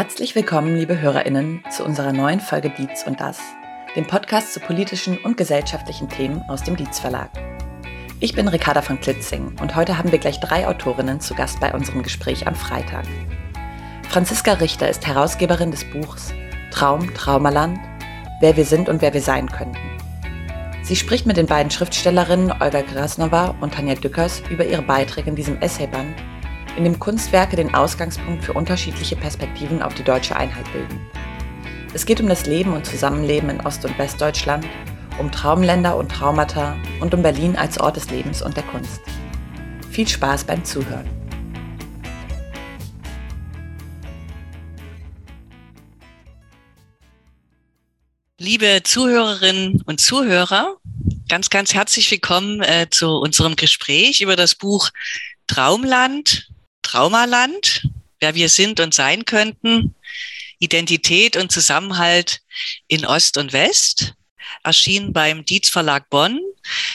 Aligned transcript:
Herzlich 0.00 0.34
willkommen, 0.34 0.76
liebe 0.76 0.98
HörerInnen, 0.98 1.62
zu 1.70 1.84
unserer 1.84 2.14
neuen 2.14 2.40
Folge 2.40 2.70
Dietz 2.70 3.06
und 3.06 3.20
das, 3.20 3.38
dem 3.94 4.06
Podcast 4.06 4.54
zu 4.54 4.58
politischen 4.58 5.18
und 5.18 5.36
gesellschaftlichen 5.36 6.08
Themen 6.08 6.40
aus 6.48 6.62
dem 6.62 6.74
Dietz 6.74 6.98
Verlag. 6.98 7.28
Ich 8.18 8.32
bin 8.32 8.48
Ricarda 8.48 8.80
von 8.80 8.98
Klitzing 8.98 9.56
und 9.60 9.76
heute 9.76 9.98
haben 9.98 10.10
wir 10.10 10.18
gleich 10.18 10.40
drei 10.40 10.66
Autorinnen 10.66 11.20
zu 11.20 11.34
Gast 11.34 11.60
bei 11.60 11.74
unserem 11.74 12.02
Gespräch 12.02 12.46
am 12.46 12.54
Freitag. 12.54 13.04
Franziska 14.08 14.54
Richter 14.54 14.88
ist 14.88 15.06
Herausgeberin 15.06 15.70
des 15.70 15.84
Buchs 15.84 16.32
Traum, 16.70 17.12
Traumaland, 17.12 17.78
wer 18.40 18.56
wir 18.56 18.64
sind 18.64 18.88
und 18.88 19.02
wer 19.02 19.12
wir 19.12 19.20
sein 19.20 19.50
könnten. 19.50 19.76
Sie 20.82 20.96
spricht 20.96 21.26
mit 21.26 21.36
den 21.36 21.46
beiden 21.46 21.70
Schriftstellerinnen 21.70 22.52
Olga 22.58 22.80
Krasnova 22.80 23.54
und 23.60 23.74
Tanja 23.74 23.96
Dückers 23.96 24.42
über 24.48 24.64
ihre 24.64 24.80
Beiträge 24.80 25.28
in 25.28 25.36
diesem 25.36 25.60
Essayband 25.60 26.14
in 26.80 26.84
dem 26.84 26.98
Kunstwerke 26.98 27.56
den 27.56 27.74
Ausgangspunkt 27.74 28.42
für 28.42 28.54
unterschiedliche 28.54 29.14
Perspektiven 29.14 29.82
auf 29.82 29.92
die 29.92 30.02
deutsche 30.02 30.34
Einheit 30.34 30.64
bilden. 30.72 30.98
Es 31.92 32.06
geht 32.06 32.22
um 32.22 32.26
das 32.26 32.46
Leben 32.46 32.72
und 32.72 32.86
Zusammenleben 32.86 33.50
in 33.50 33.60
Ost- 33.60 33.84
und 33.84 33.98
Westdeutschland, 33.98 34.66
um 35.18 35.30
Traumländer 35.30 35.94
und 35.94 36.10
Traumata 36.10 36.78
und 37.00 37.12
um 37.12 37.20
Berlin 37.20 37.54
als 37.54 37.78
Ort 37.78 37.96
des 37.96 38.08
Lebens 38.08 38.40
und 38.40 38.56
der 38.56 38.62
Kunst. 38.62 39.02
Viel 39.90 40.08
Spaß 40.08 40.44
beim 40.44 40.64
Zuhören. 40.64 41.06
Liebe 48.38 48.80
Zuhörerinnen 48.84 49.82
und 49.84 50.00
Zuhörer, 50.00 50.78
ganz, 51.28 51.50
ganz 51.50 51.74
herzlich 51.74 52.10
willkommen 52.10 52.62
äh, 52.62 52.86
zu 52.88 53.18
unserem 53.18 53.54
Gespräch 53.54 54.22
über 54.22 54.34
das 54.34 54.54
Buch 54.54 54.88
Traumland 55.46 56.49
Traumaland, 56.90 57.86
wer 58.18 58.34
wir 58.34 58.48
sind 58.48 58.80
und 58.80 58.92
sein 58.92 59.24
könnten, 59.24 59.94
Identität 60.58 61.36
und 61.36 61.52
Zusammenhalt 61.52 62.40
in 62.88 63.06
Ost 63.06 63.38
und 63.38 63.52
West, 63.52 64.14
erschien 64.62 65.12
beim 65.12 65.44
Dietz 65.44 65.68
Verlag 65.68 66.10
Bonn 66.10 66.40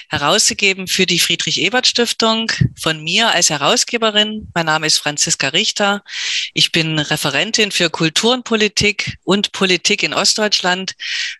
herausgegeben 0.10 0.88
für 0.88 1.06
die 1.06 1.20
Friedrich-Ebert-Stiftung 1.20 2.52
von 2.80 3.04
mir 3.04 3.32
als 3.32 3.50
Herausgeberin. 3.50 4.48
Mein 4.54 4.68
Name 4.68 4.88
ist 4.88 5.00
Franziska 5.00 5.50
Richter. 5.50 6.04
Ich 6.54 6.72
bin 6.72 7.00
Referentin 7.00 7.72
für 7.72 7.90
Kultur 7.90 8.34
und 8.34 8.44
Politik 8.44 9.18
und 9.24 9.52
Politik 9.52 10.04
in 10.04 10.14
Ostdeutschland 10.14 10.96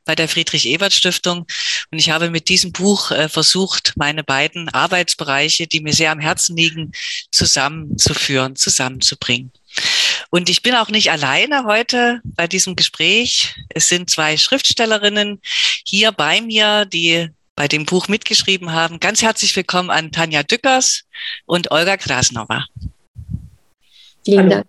bei 0.06 0.16
der 0.16 0.28
Friedrich-Ebert-Stiftung. 0.28 1.46
Und 1.92 2.00
ich 2.00 2.10
habe 2.10 2.30
mit 2.30 2.50
diesem 2.50 2.72
Buch 2.72 3.12
äh, 3.12 3.30
versucht, 3.30 3.94
meine 3.96 4.24
beiden 4.24 4.70
Arbeitsbereiche, 4.70 5.68
die 5.68 5.82
mir 5.82 5.94
sehr 5.94 6.12
am 6.12 6.20
Herzen 6.20 6.58
liegen, 6.58 6.92
zusammenzuführen, 7.32 8.56
zusammenzubringen. 8.56 9.52
Und 10.30 10.50
ich 10.50 10.62
bin 10.62 10.76
auch 10.76 10.90
nicht 10.90 11.12
alleine 11.12 11.66
heute 11.66 12.22
bei 12.24 12.48
diesem 12.48 12.76
Gespräch. 12.76 13.56
Es 13.70 13.88
sind 13.88 14.10
zwei 14.10 14.38
Schriftstellerinnen 14.38 15.42
hier 15.86 16.12
bei 16.12 16.42
mir, 16.42 16.86
die 16.86 17.30
bei 17.56 17.68
dem 17.68 17.86
Buch 17.86 18.08
mitgeschrieben 18.08 18.74
haben. 18.74 19.00
Ganz 19.00 19.22
herzlich 19.22 19.56
willkommen 19.56 19.90
an 19.90 20.12
Tanja 20.12 20.44
Dückers 20.44 21.04
und 21.46 21.72
Olga 21.72 21.98
Krasnova. 21.98 22.66
Vielen 24.26 24.50
Dank. 24.50 24.66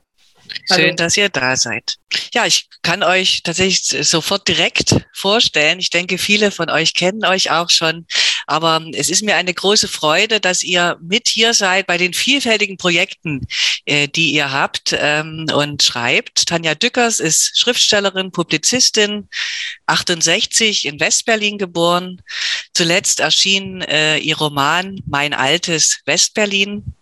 Schön, 0.72 0.86
Hallo. 0.86 0.94
dass 0.97 1.16
ihr 1.16 1.28
da 1.28 1.56
seid. 1.56 1.97
Ja, 2.33 2.47
ich 2.47 2.69
kann 2.83 3.03
euch 3.03 3.42
tatsächlich 3.42 4.06
sofort 4.08 4.47
direkt 4.48 4.94
vorstellen. 5.12 5.81
Ich 5.81 5.91
denke, 5.91 6.19
viele 6.19 6.50
von 6.50 6.70
euch 6.70 6.94
kennen 6.94 7.25
euch 7.25 7.50
auch 7.50 7.70
schon. 7.70 8.06
Aber 8.47 8.84
es 8.92 9.11
ist 9.11 9.22
mir 9.22 9.36
eine 9.36 9.52
große 9.52 9.89
Freude, 9.89 10.41
dass 10.41 10.62
ihr 10.62 10.98
mit 11.02 11.28
hier 11.28 11.52
seid 11.52 11.86
bei 11.86 11.98
den 11.98 12.14
vielfältigen 12.14 12.77
Projekten, 12.77 13.47
äh, 13.84 14.08
die 14.08 14.33
ihr 14.33 14.53
habt 14.53 14.94
ähm, 14.98 15.47
und 15.53 15.82
schreibt. 15.82 16.47
Tanja 16.47 16.75
Dückers 16.75 17.21
ist 17.21 17.59
Schriftstellerin, 17.59 18.31
Publizistin, 18.31 19.28
68 19.87 20.87
in 20.87 21.00
Westberlin 21.00 21.59
geboren. 21.59 22.22
Zuletzt 22.72 23.21
erschien 23.21 23.82
äh, 23.82 24.19
ihr 24.19 24.37
Roman 24.37 25.00
Mein 25.06 25.34
altes 25.34 26.00
Westberlin 26.04 26.94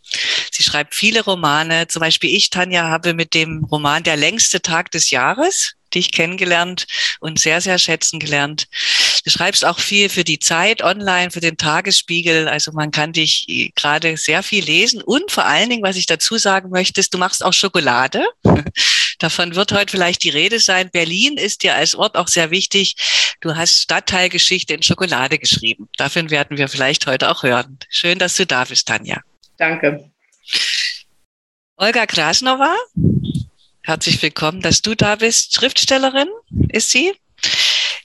Sie 0.50 0.62
schreibt 0.62 0.94
viele 0.94 1.22
Romane. 1.22 1.88
Zum 1.88 2.00
Beispiel 2.00 2.34
ich, 2.34 2.50
Tanja, 2.50 2.84
habe 2.84 3.14
mit 3.14 3.34
dem 3.34 3.64
Roman 3.64 4.02
Der 4.02 4.16
längste 4.16 4.60
Tag 4.60 4.90
des 4.90 5.10
Jahres 5.10 5.74
dich 5.94 6.12
kennengelernt 6.12 6.86
und 7.20 7.38
sehr, 7.38 7.60
sehr 7.60 7.78
schätzen 7.78 8.18
gelernt. 8.18 8.66
Du 9.24 9.30
schreibst 9.30 9.64
auch 9.64 9.78
viel 9.78 10.10
für 10.10 10.22
die 10.22 10.38
Zeit 10.38 10.82
online, 10.82 11.30
für 11.30 11.40
den 11.40 11.56
Tagesspiegel. 11.56 12.46
Also 12.46 12.72
man 12.72 12.90
kann 12.90 13.14
dich 13.14 13.72
gerade 13.74 14.18
sehr 14.18 14.42
viel 14.42 14.62
lesen. 14.62 15.00
Und 15.02 15.30
vor 15.30 15.46
allen 15.46 15.70
Dingen, 15.70 15.82
was 15.82 15.96
ich 15.96 16.04
dazu 16.04 16.36
sagen 16.36 16.68
möchte, 16.68 17.00
ist, 17.00 17.14
du 17.14 17.18
machst 17.18 17.42
auch 17.42 17.54
Schokolade. 17.54 18.22
Davon 19.18 19.54
wird 19.54 19.72
heute 19.72 19.92
vielleicht 19.92 20.24
die 20.24 20.28
Rede 20.30 20.60
sein. 20.60 20.90
Berlin 20.90 21.38
ist 21.38 21.62
dir 21.62 21.74
als 21.74 21.94
Ort 21.94 22.16
auch 22.16 22.28
sehr 22.28 22.50
wichtig. 22.50 22.96
Du 23.40 23.56
hast 23.56 23.80
Stadtteilgeschichte 23.80 24.74
in 24.74 24.82
Schokolade 24.82 25.38
geschrieben. 25.38 25.88
Davon 25.96 26.28
werden 26.28 26.58
wir 26.58 26.68
vielleicht 26.68 27.06
heute 27.06 27.30
auch 27.30 27.42
hören. 27.42 27.78
Schön, 27.88 28.18
dass 28.18 28.36
du 28.36 28.44
da 28.44 28.64
bist, 28.64 28.86
Tanja. 28.86 29.22
Danke. 29.56 30.10
Olga 31.76 32.04
Krasnova, 32.04 32.76
herzlich 33.82 34.20
willkommen, 34.22 34.60
dass 34.60 34.82
du 34.82 34.94
da 34.94 35.16
bist. 35.16 35.54
Schriftstellerin 35.54 36.28
ist 36.68 36.90
sie. 36.90 37.14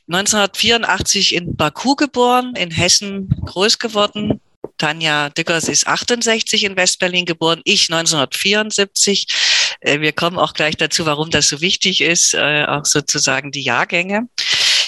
1984 0.10 1.36
in 1.36 1.56
Baku 1.56 1.96
geboren, 1.96 2.56
in 2.56 2.72
Hessen 2.72 3.30
groß 3.46 3.78
geworden. 3.78 4.42
Tanja 4.80 5.30
Dickers 5.30 5.68
ist 5.68 5.86
68 5.86 6.64
in 6.64 6.76
Westberlin 6.76 7.26
geboren, 7.26 7.62
ich 7.64 7.92
1974. 7.92 9.28
Äh, 9.82 10.00
wir 10.00 10.12
kommen 10.12 10.40
auch 10.40 10.54
gleich 10.54 10.78
dazu, 10.78 11.06
warum 11.06 11.30
das 11.30 11.50
so 11.50 11.62
wichtig 11.62 12.02
ist, 12.02 12.34
äh, 12.34 12.66
auch 12.66 12.86
sozusagen 12.86 13.52
die 13.52 13.62
Jahrgänge. 13.62 14.28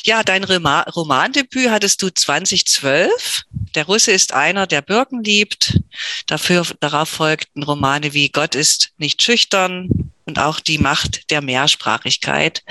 Ja, 0.04 0.24
dein 0.24 0.44
Romandebüt 0.44 1.70
hattest 1.70 2.02
du 2.02 2.10
2012. 2.10 3.44
Der 3.76 3.86
Russe 3.86 4.12
ist 4.12 4.34
einer, 4.34 4.66
der 4.66 4.82
Birken 4.82 5.24
liebt. 5.24 5.80
Dafür, 6.26 6.66
darauf 6.80 7.10
folgten 7.10 7.62
Romane 7.62 8.14
wie 8.14 8.30
Gott 8.30 8.56
ist 8.56 8.94
nicht 8.98 9.22
schüchtern 9.22 10.12
und 10.32 10.40
auch 10.40 10.62
die 10.62 10.78
Macht 10.78 11.30
der 11.30 11.42
Mehrsprachigkeit. 11.42 12.64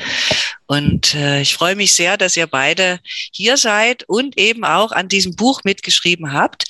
Und 0.66 1.15
äh, 1.15 1.43
ich 1.43 1.53
freue 1.53 1.76
mich 1.76 1.93
sehr, 1.93 2.16
dass 2.16 2.38
ihr 2.38 2.47
beide 2.47 3.00
hier 3.32 3.59
seid 3.59 4.04
und 4.09 4.38
eben 4.38 4.65
auch 4.65 4.93
an 4.93 5.09
diesem 5.09 5.37
Buch 5.37 5.60
mitgeschrieben 5.65 6.32
habt. 6.32 6.65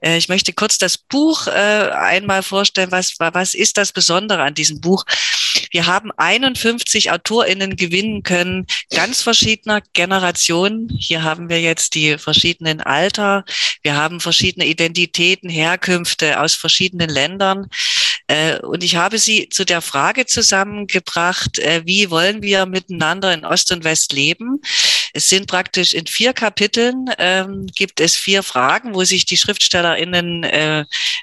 Äh, 0.00 0.16
ich 0.16 0.28
möchte 0.28 0.52
kurz 0.52 0.78
das 0.78 0.98
Buch 0.98 1.46
äh, 1.46 1.50
einmal 1.50 2.42
vorstellen. 2.42 2.90
Was, 2.90 3.14
was 3.18 3.54
ist 3.54 3.76
das 3.76 3.92
Besondere 3.92 4.42
an 4.42 4.54
diesem 4.54 4.80
Buch? 4.80 5.04
Wir 5.70 5.86
haben 5.86 6.10
51 6.16 7.12
AutorInnen 7.12 7.76
gewinnen 7.76 8.24
können, 8.24 8.66
ganz 8.90 9.22
verschiedener 9.22 9.80
Generationen. 9.92 10.88
Hier 10.98 11.22
haben 11.22 11.48
wir 11.48 11.60
jetzt 11.60 11.94
die 11.94 12.18
verschiedenen 12.18 12.80
Alter. 12.80 13.44
Wir 13.82 13.94
haben 13.94 14.18
verschiedene 14.18 14.66
Identitäten, 14.66 15.48
Herkünfte 15.48 16.40
aus 16.40 16.54
verschiedenen 16.54 17.10
Ländern. 17.10 17.68
Äh, 18.26 18.58
und 18.60 18.82
ich 18.82 18.96
habe 18.96 19.18
sie 19.18 19.48
zu 19.48 19.64
der 19.64 19.82
Frage 19.82 20.26
zusammengebracht, 20.32 21.58
äh, 21.58 21.82
wie 21.84 22.10
wollen 22.10 22.42
wir 22.42 22.66
miteinander 22.66 23.32
in 23.32 23.44
Ost 23.44 23.70
und 23.72 23.84
West 23.84 24.12
leben? 24.12 24.60
Es 25.12 25.28
sind 25.28 25.46
praktisch 25.46 25.92
in 25.92 26.06
vier 26.06 26.32
Kapiteln 26.32 27.10
ähm, 27.18 27.66
gibt 27.66 28.00
es 28.00 28.16
vier 28.16 28.42
Fragen, 28.42 28.94
wo 28.94 29.04
sich 29.04 29.26
die 29.26 29.36
SchriftstellerInnen 29.36 30.44
äh, 30.44 30.80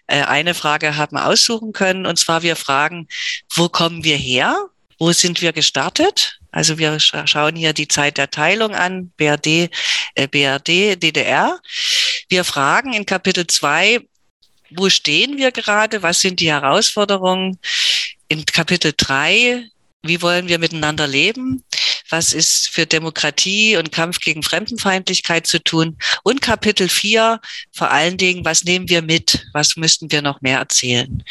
äh, 0.08 0.22
eine 0.22 0.54
Frage 0.54 0.96
haben 0.96 1.18
aussuchen 1.18 1.74
können. 1.74 2.06
Und 2.06 2.20
zwar 2.20 2.44
wir 2.44 2.56
fragen, 2.56 3.08
wo 3.56 3.68
kommen 3.70 4.04
wir 4.04 4.18
her? 4.18 4.56
Wo 5.00 5.12
sind 5.12 5.42
wir 5.42 5.54
gestartet? 5.54 6.40
Also 6.52 6.78
wir 6.78 7.00
schauen 7.00 7.56
hier 7.56 7.74
die 7.74 7.88
Zeit 7.88 8.18
der 8.18 8.32
Teilung 8.32 8.76
an, 8.76 9.12
BRD, 9.18 9.70
äh, 10.16 10.28
BRD, 10.28 10.96
DDR. 11.02 11.60
Wir 12.28 12.44
fragen 12.44 12.94
in 12.94 13.06
Kapitel 13.06 13.48
zwei, 13.48 14.02
wo 14.72 14.90
stehen 14.90 15.38
wir 15.38 15.52
gerade? 15.52 16.04
Was 16.04 16.22
sind 16.22 16.40
die 16.40 16.52
Herausforderungen? 16.52 17.60
In 18.30 18.46
Kapitel 18.46 18.94
drei, 18.96 19.66
wie 20.04 20.22
wollen 20.22 20.48
wir 20.48 20.60
miteinander 20.60 21.08
leben? 21.08 21.64
was 22.10 22.34
ist 22.34 22.70
für 22.70 22.86
Demokratie 22.86 23.78
und 23.78 23.92
Kampf 23.92 24.20
gegen 24.20 24.44
Fremdenfeindlichkeit 24.44 25.48
zu 25.48 25.64
tun. 25.64 25.98
Und 26.24 26.42
Kapitel 26.42 26.90
4, 26.90 27.40
vor 27.72 27.92
allen 27.92 28.18
Dingen, 28.18 28.44
was 28.46 28.64
nehmen 28.64 28.90
wir 28.90 29.02
mit? 29.02 29.48
Was 29.54 29.78
müssten 29.78 30.12
wir 30.12 30.22
noch 30.22 30.42
mehr 30.42 30.60
erzählen? 30.60 31.24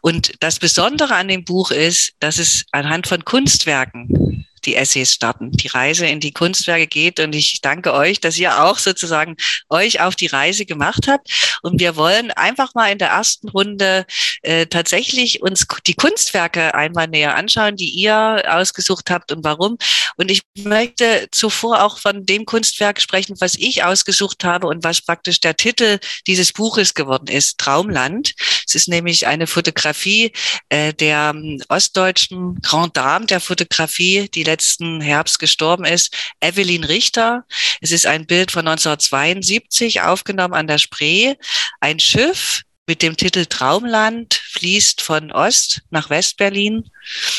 Und 0.00 0.32
das 0.40 0.58
Besondere 0.58 1.14
an 1.14 1.28
dem 1.28 1.44
Buch 1.44 1.70
ist, 1.70 2.12
dass 2.20 2.38
es 2.38 2.64
anhand 2.72 3.06
von 3.06 3.24
Kunstwerken 3.24 4.46
die 4.68 4.76
Essays 4.76 5.14
starten, 5.14 5.50
die 5.50 5.68
Reise 5.68 6.06
in 6.06 6.20
die 6.20 6.32
Kunstwerke 6.32 6.86
geht. 6.86 7.20
Und 7.20 7.34
ich 7.34 7.60
danke 7.62 7.94
euch, 7.94 8.20
dass 8.20 8.36
ihr 8.36 8.62
auch 8.62 8.78
sozusagen 8.78 9.36
euch 9.70 10.00
auf 10.00 10.14
die 10.14 10.26
Reise 10.26 10.66
gemacht 10.66 11.08
habt. 11.08 11.58
Und 11.62 11.80
wir 11.80 11.96
wollen 11.96 12.30
einfach 12.32 12.74
mal 12.74 12.92
in 12.92 12.98
der 12.98 13.08
ersten 13.08 13.48
Runde 13.48 14.04
äh, 14.42 14.66
tatsächlich 14.66 15.42
uns 15.42 15.66
die 15.86 15.94
Kunstwerke 15.94 16.74
einmal 16.74 17.08
näher 17.08 17.34
anschauen, 17.34 17.76
die 17.76 17.88
ihr 17.88 18.42
ausgesucht 18.46 19.10
habt 19.10 19.32
und 19.32 19.42
warum. 19.42 19.78
Und 20.16 20.30
ich 20.30 20.42
möchte 20.58 21.28
zuvor 21.30 21.82
auch 21.82 21.98
von 21.98 22.26
dem 22.26 22.44
Kunstwerk 22.44 23.00
sprechen, 23.00 23.36
was 23.40 23.54
ich 23.54 23.84
ausgesucht 23.84 24.44
habe 24.44 24.66
und 24.66 24.84
was 24.84 25.00
praktisch 25.00 25.40
der 25.40 25.56
Titel 25.56 25.98
dieses 26.26 26.52
Buches 26.52 26.92
geworden 26.92 27.28
ist, 27.28 27.56
Traumland. 27.58 28.34
Es 28.68 28.74
ist 28.74 28.88
nämlich 28.88 29.26
eine 29.26 29.46
Fotografie 29.46 30.32
äh, 30.68 30.92
der 30.92 31.32
ähm, 31.34 31.62
ostdeutschen 31.68 32.60
Grand 32.60 32.96
Dame 32.96 33.24
der 33.24 33.40
Fotografie, 33.40 34.28
die 34.28 34.44
letzten 34.44 35.00
Herbst 35.00 35.38
gestorben 35.38 35.86
ist, 35.86 36.14
Evelyn 36.40 36.84
Richter. 36.84 37.44
Es 37.80 37.92
ist 37.92 38.04
ein 38.04 38.26
Bild 38.26 38.50
von 38.50 38.68
1972, 38.68 40.02
aufgenommen 40.02 40.52
an 40.52 40.66
der 40.66 40.78
Spree. 40.78 41.34
Ein 41.80 41.98
Schiff 41.98 42.62
mit 42.88 43.02
dem 43.02 43.16
Titel 43.16 43.44
Traumland 43.44 44.34
fließt 44.34 45.02
von 45.02 45.30
Ost 45.30 45.82
nach 45.90 46.08
Westberlin. 46.08 46.90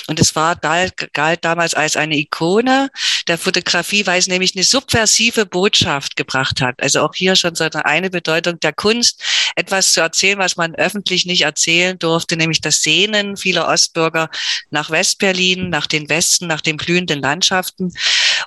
Und 0.07 0.19
es 0.19 0.35
war 0.35 0.55
galt, 0.55 1.43
damals 1.43 1.73
als 1.73 1.97
eine 1.97 2.17
Ikone 2.17 2.89
der 3.27 3.37
Fotografie, 3.37 4.05
weil 4.05 4.19
es 4.19 4.27
nämlich 4.27 4.55
eine 4.55 4.63
subversive 4.63 5.47
Botschaft 5.47 6.15
gebracht 6.15 6.61
hat. 6.61 6.81
Also 6.81 7.01
auch 7.01 7.13
hier 7.15 7.35
schon 7.35 7.55
so 7.55 7.63
eine 7.65 8.09
Bedeutung 8.09 8.59
der 8.59 8.73
Kunst, 8.73 9.23
etwas 9.55 9.93
zu 9.93 10.01
erzählen, 10.01 10.37
was 10.37 10.55
man 10.55 10.75
öffentlich 10.75 11.25
nicht 11.25 11.41
erzählen 11.41 11.97
durfte, 11.97 12.37
nämlich 12.37 12.61
das 12.61 12.81
Sehnen 12.81 13.35
vieler 13.35 13.67
Ostbürger 13.67 14.29
nach 14.69 14.91
Westberlin, 14.91 15.69
nach 15.69 15.87
den 15.87 16.09
Westen, 16.09 16.47
nach 16.47 16.61
den 16.61 16.77
blühenden 16.77 17.21
Landschaften. 17.21 17.91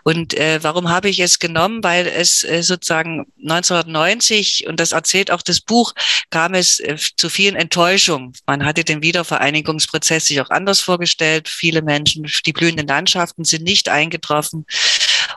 Und 0.03 0.35
äh, 0.35 0.59
warum 0.63 0.89
habe 0.89 1.09
ich 1.09 1.21
es 1.21 1.39
genommen? 1.39 1.83
Weil 1.83 2.07
es 2.07 2.45
äh, 2.45 2.63
sozusagen 2.63 3.27
1990, 3.43 4.67
und 4.67 4.81
das 4.81 4.93
erzählt 4.93 5.31
auch 5.31 5.43
das 5.43 5.61
Buch, 5.61 5.93
kam 6.31 6.55
es 6.55 6.81
äh, 6.81 6.97
zu 7.17 7.29
vielen 7.29 7.57
Enttäuschungen. 7.57 8.33
Man 8.47 8.65
hatte 8.65 8.85
den 8.85 9.03
Wiedervereinigungsprozess 9.03 10.27
sich 10.27 10.41
auch 10.41 10.51
anders 10.51 10.81
vorgestellt. 10.81 11.49
Viele 11.49 11.83
Menschen, 11.83 12.27
die 12.47 12.53
blühenden 12.53 12.87
Landschaften 12.87 13.45
sind 13.45 13.65
nicht 13.65 13.89
eingetroffen. 13.89 14.67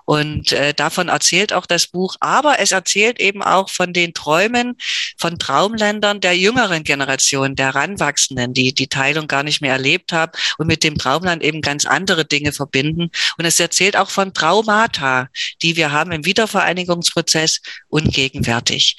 Und 0.05 0.51
äh, 0.51 0.73
davon 0.73 1.09
erzählt 1.09 1.53
auch 1.53 1.65
das 1.65 1.87
Buch. 1.87 2.15
Aber 2.19 2.59
es 2.59 2.71
erzählt 2.71 3.19
eben 3.19 3.41
auch 3.43 3.69
von 3.69 3.93
den 3.93 4.13
Träumen 4.13 4.77
von 5.17 5.39
Traumländern 5.39 6.21
der 6.21 6.37
jüngeren 6.37 6.83
Generation, 6.83 7.55
der 7.55 7.75
Ranwachsenden, 7.75 8.53
die 8.53 8.73
die 8.73 8.87
Teilung 8.87 9.27
gar 9.27 9.43
nicht 9.43 9.61
mehr 9.61 9.73
erlebt 9.73 10.13
haben 10.13 10.31
und 10.57 10.67
mit 10.67 10.83
dem 10.83 10.97
Traumland 10.97 11.43
eben 11.43 11.61
ganz 11.61 11.85
andere 11.85 12.25
Dinge 12.25 12.51
verbinden. 12.51 13.09
Und 13.37 13.45
es 13.45 13.59
erzählt 13.59 13.97
auch 13.97 14.09
von 14.09 14.33
Traumata, 14.33 15.29
die 15.61 15.75
wir 15.75 15.91
haben 15.91 16.11
im 16.11 16.25
Wiedervereinigungsprozess 16.25 17.61
und 17.87 18.13
gegenwärtig. 18.13 18.97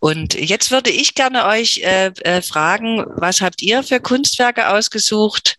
Und 0.00 0.34
jetzt 0.34 0.70
würde 0.70 0.90
ich 0.90 1.14
gerne 1.14 1.46
euch 1.46 1.78
äh, 1.78 2.12
äh, 2.22 2.42
fragen, 2.42 3.04
was 3.16 3.40
habt 3.40 3.62
ihr 3.62 3.82
für 3.82 4.00
Kunstwerke 4.00 4.68
ausgesucht? 4.68 5.56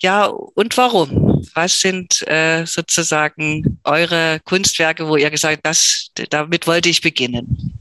Ja, 0.00 0.26
und 0.26 0.76
warum? 0.76 1.23
Was 1.54 1.80
sind 1.80 2.26
äh, 2.26 2.64
sozusagen 2.66 3.78
eure 3.84 4.40
Kunstwerke, 4.44 5.08
wo 5.08 5.16
ihr 5.16 5.30
gesagt 5.30 5.60
habt, 5.64 6.32
damit 6.32 6.66
wollte 6.66 6.88
ich 6.88 7.00
beginnen? 7.00 7.80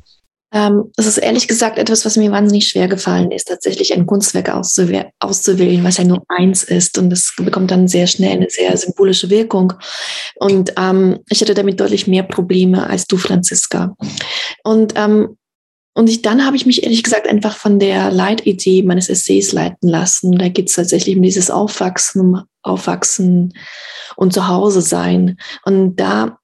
Ähm, 0.54 0.92
es 0.98 1.08
ist 1.08 1.18
ehrlich 1.18 1.48
gesagt 1.48 1.80
etwas, 1.80 2.06
was 2.06 2.16
mir 2.16 2.32
wahnsinnig 2.32 2.68
schwer 2.68 2.88
gefallen 2.88 3.32
ist, 3.32 3.48
tatsächlich 3.48 3.92
ein 3.92 4.06
Kunstwerk 4.06 4.50
auszuwählen, 4.50 5.84
was 5.84 5.98
ja 5.98 6.04
nur 6.04 6.24
eins 6.30 6.64
ist. 6.64 7.00
Und 7.00 7.10
das 7.10 7.34
bekommt 7.38 7.72
dann 7.72 7.88
sehr 7.88 8.06
schnell 8.06 8.34
eine 8.34 8.50
sehr 8.52 8.78
symbolische 8.78 9.32
Wirkung. 9.32 9.74
Und 10.36 10.74
ähm, 10.78 11.20
ich 11.30 11.42
hatte 11.42 11.56
damit 11.56 11.80
deutlich 11.80 12.06
mehr 12.06 12.22
Probleme 12.22 12.88
als 12.88 13.08
du, 13.08 13.18
Franziska. 13.18 13.96
Und 14.64 14.94
ähm, 14.96 15.38
und 15.96 16.10
ich, 16.10 16.24
dann 16.24 16.44
habe 16.44 16.56
ich 16.56 16.66
mich 16.66 16.84
ehrlich 16.84 17.04
gesagt 17.04 17.28
einfach 17.28 17.56
von 17.56 17.78
der 17.78 18.10
Leitidee 18.10 18.82
meines 18.82 19.10
Essays 19.10 19.52
leiten 19.52 19.88
lassen. 19.88 20.38
Da 20.40 20.50
geht 20.50 20.70
es 20.70 20.76
tatsächlich 20.76 21.16
um 21.16 21.22
dieses 21.22 21.52
Aufwachsen, 21.52 22.42
Aufwachsen 22.64 23.54
und 24.16 24.34
Zuhause 24.34 24.82
sein. 24.82 25.38
Und 25.66 25.98
da 25.98 26.40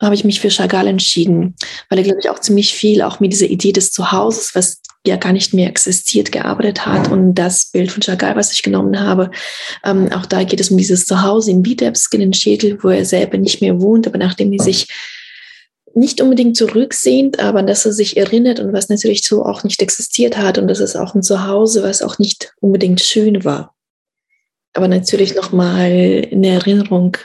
habe 0.00 0.14
ich 0.14 0.24
mich 0.24 0.40
für 0.40 0.50
Chagall 0.50 0.86
entschieden, 0.86 1.54
weil 1.88 1.98
er, 1.98 2.04
glaube 2.04 2.20
ich, 2.20 2.30
auch 2.30 2.38
ziemlich 2.38 2.74
viel 2.74 3.02
auch 3.02 3.20
mit 3.20 3.32
dieser 3.32 3.46
Idee 3.46 3.72
des 3.72 3.92
Zuhauses, 3.92 4.54
was 4.54 4.80
ja 5.06 5.16
gar 5.16 5.32
nicht 5.32 5.54
mehr 5.54 5.68
existiert, 5.68 6.32
gearbeitet 6.32 6.84
hat. 6.84 7.10
Und 7.10 7.34
das 7.34 7.70
Bild 7.70 7.90
von 7.90 8.02
Chagall, 8.02 8.36
was 8.36 8.52
ich 8.52 8.62
genommen 8.62 9.00
habe, 9.00 9.30
ähm, 9.84 10.12
auch 10.12 10.26
da 10.26 10.42
geht 10.44 10.60
es 10.60 10.70
um 10.70 10.76
dieses 10.76 11.06
Zuhause 11.06 11.50
in 11.50 11.64
Vitebsk, 11.64 12.12
in 12.14 12.20
den 12.20 12.34
Schädel, 12.34 12.78
wo 12.82 12.88
er 12.88 13.04
selber 13.04 13.38
nicht 13.38 13.62
mehr 13.62 13.80
wohnt, 13.80 14.06
aber 14.06 14.18
nachdem 14.18 14.50
die 14.50 14.58
sich 14.58 14.88
nicht 15.94 16.20
unbedingt 16.20 16.58
zurücksehend, 16.58 17.40
aber 17.40 17.62
dass 17.62 17.86
er 17.86 17.92
sich 17.92 18.18
erinnert 18.18 18.60
und 18.60 18.74
was 18.74 18.90
natürlich 18.90 19.26
so 19.26 19.46
auch 19.46 19.64
nicht 19.64 19.80
existiert 19.80 20.36
hat 20.36 20.58
und 20.58 20.68
das 20.68 20.78
ist 20.78 20.94
auch 20.94 21.14
ein 21.14 21.22
Zuhause, 21.22 21.82
was 21.82 22.02
auch 22.02 22.18
nicht 22.18 22.52
unbedingt 22.60 23.00
schön 23.00 23.44
war. 23.44 23.75
Aber 24.76 24.88
natürlich 24.88 25.34
nochmal 25.34 25.90
in 25.90 26.44
Erinnerung 26.44 27.16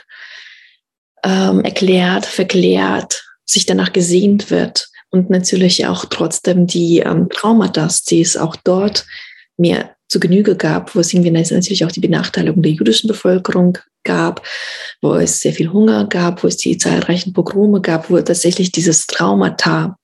ähm, 1.22 1.60
erklärt, 1.60 2.24
verklärt, 2.24 3.24
sich 3.44 3.66
danach 3.66 3.92
gesehnt 3.92 4.50
wird 4.50 4.88
und 5.10 5.28
natürlich 5.28 5.86
auch 5.86 6.06
trotzdem 6.06 6.66
die 6.66 7.00
ähm, 7.00 7.28
Traumata, 7.28 7.88
die 8.08 8.22
es 8.22 8.38
auch 8.38 8.56
dort 8.56 9.04
mehr 9.58 9.94
zu 10.08 10.18
Genüge 10.18 10.56
gab, 10.56 10.94
wo 10.94 11.00
es 11.00 11.12
irgendwie 11.12 11.30
natürlich 11.30 11.84
auch 11.84 11.92
die 11.92 12.00
Benachteiligung 12.00 12.62
der 12.62 12.72
jüdischen 12.72 13.08
Bevölkerung 13.08 13.76
gab, 14.02 14.42
wo 15.02 15.14
es 15.14 15.40
sehr 15.40 15.52
viel 15.52 15.70
Hunger 15.70 16.06
gab, 16.06 16.42
wo 16.42 16.48
es 16.48 16.56
die 16.56 16.78
zahlreichen 16.78 17.34
Pogrome 17.34 17.82
gab, 17.82 18.08
wo 18.08 18.18
tatsächlich 18.20 18.72
dieses 18.72 19.06
Traumata 19.06 19.98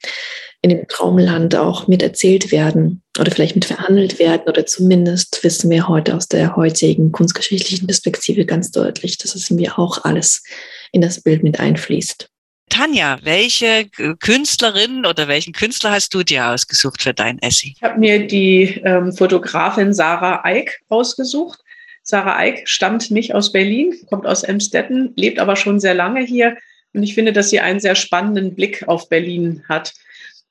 in 0.60 0.70
dem 0.70 0.88
Traumland 0.88 1.54
auch 1.54 1.86
mit 1.86 2.02
erzählt 2.02 2.50
werden 2.50 3.02
oder 3.18 3.30
vielleicht 3.30 3.54
mit 3.54 3.64
verhandelt 3.64 4.18
werden 4.18 4.42
oder 4.46 4.66
zumindest 4.66 5.42
wissen 5.44 5.70
wir 5.70 5.88
heute 5.88 6.16
aus 6.16 6.26
der 6.26 6.56
heutigen 6.56 7.12
kunstgeschichtlichen 7.12 7.86
Perspektive 7.86 8.44
ganz 8.44 8.70
deutlich, 8.70 9.18
dass 9.18 9.34
es 9.34 9.50
irgendwie 9.50 9.70
auch 9.70 10.04
alles 10.04 10.42
in 10.90 11.00
das 11.00 11.20
Bild 11.20 11.44
mit 11.44 11.60
einfließt. 11.60 12.28
Tanja, 12.68 13.18
welche 13.22 13.88
Künstlerin 14.20 15.06
oder 15.06 15.28
welchen 15.28 15.52
Künstler 15.52 15.92
hast 15.92 16.12
du 16.12 16.22
dir 16.22 16.48
ausgesucht 16.48 17.02
für 17.02 17.14
dein 17.14 17.38
Essay? 17.40 17.72
Ich 17.74 17.82
habe 17.82 17.98
mir 17.98 18.26
die 18.26 18.80
ähm, 18.84 19.12
Fotografin 19.12 19.94
Sarah 19.94 20.44
Eick 20.44 20.80
ausgesucht. 20.88 21.60
Sarah 22.02 22.36
Eick 22.36 22.68
stammt 22.68 23.10
nicht 23.10 23.34
aus 23.34 23.52
Berlin, 23.52 23.94
kommt 24.08 24.26
aus 24.26 24.42
Emstetten, 24.42 25.12
lebt 25.16 25.38
aber 25.38 25.56
schon 25.56 25.80
sehr 25.80 25.94
lange 25.94 26.20
hier. 26.20 26.56
Und 26.92 27.02
ich 27.02 27.14
finde, 27.14 27.32
dass 27.32 27.50
sie 27.50 27.60
einen 27.60 27.80
sehr 27.80 27.94
spannenden 27.94 28.54
Blick 28.54 28.86
auf 28.86 29.08
Berlin 29.08 29.62
hat. 29.68 29.94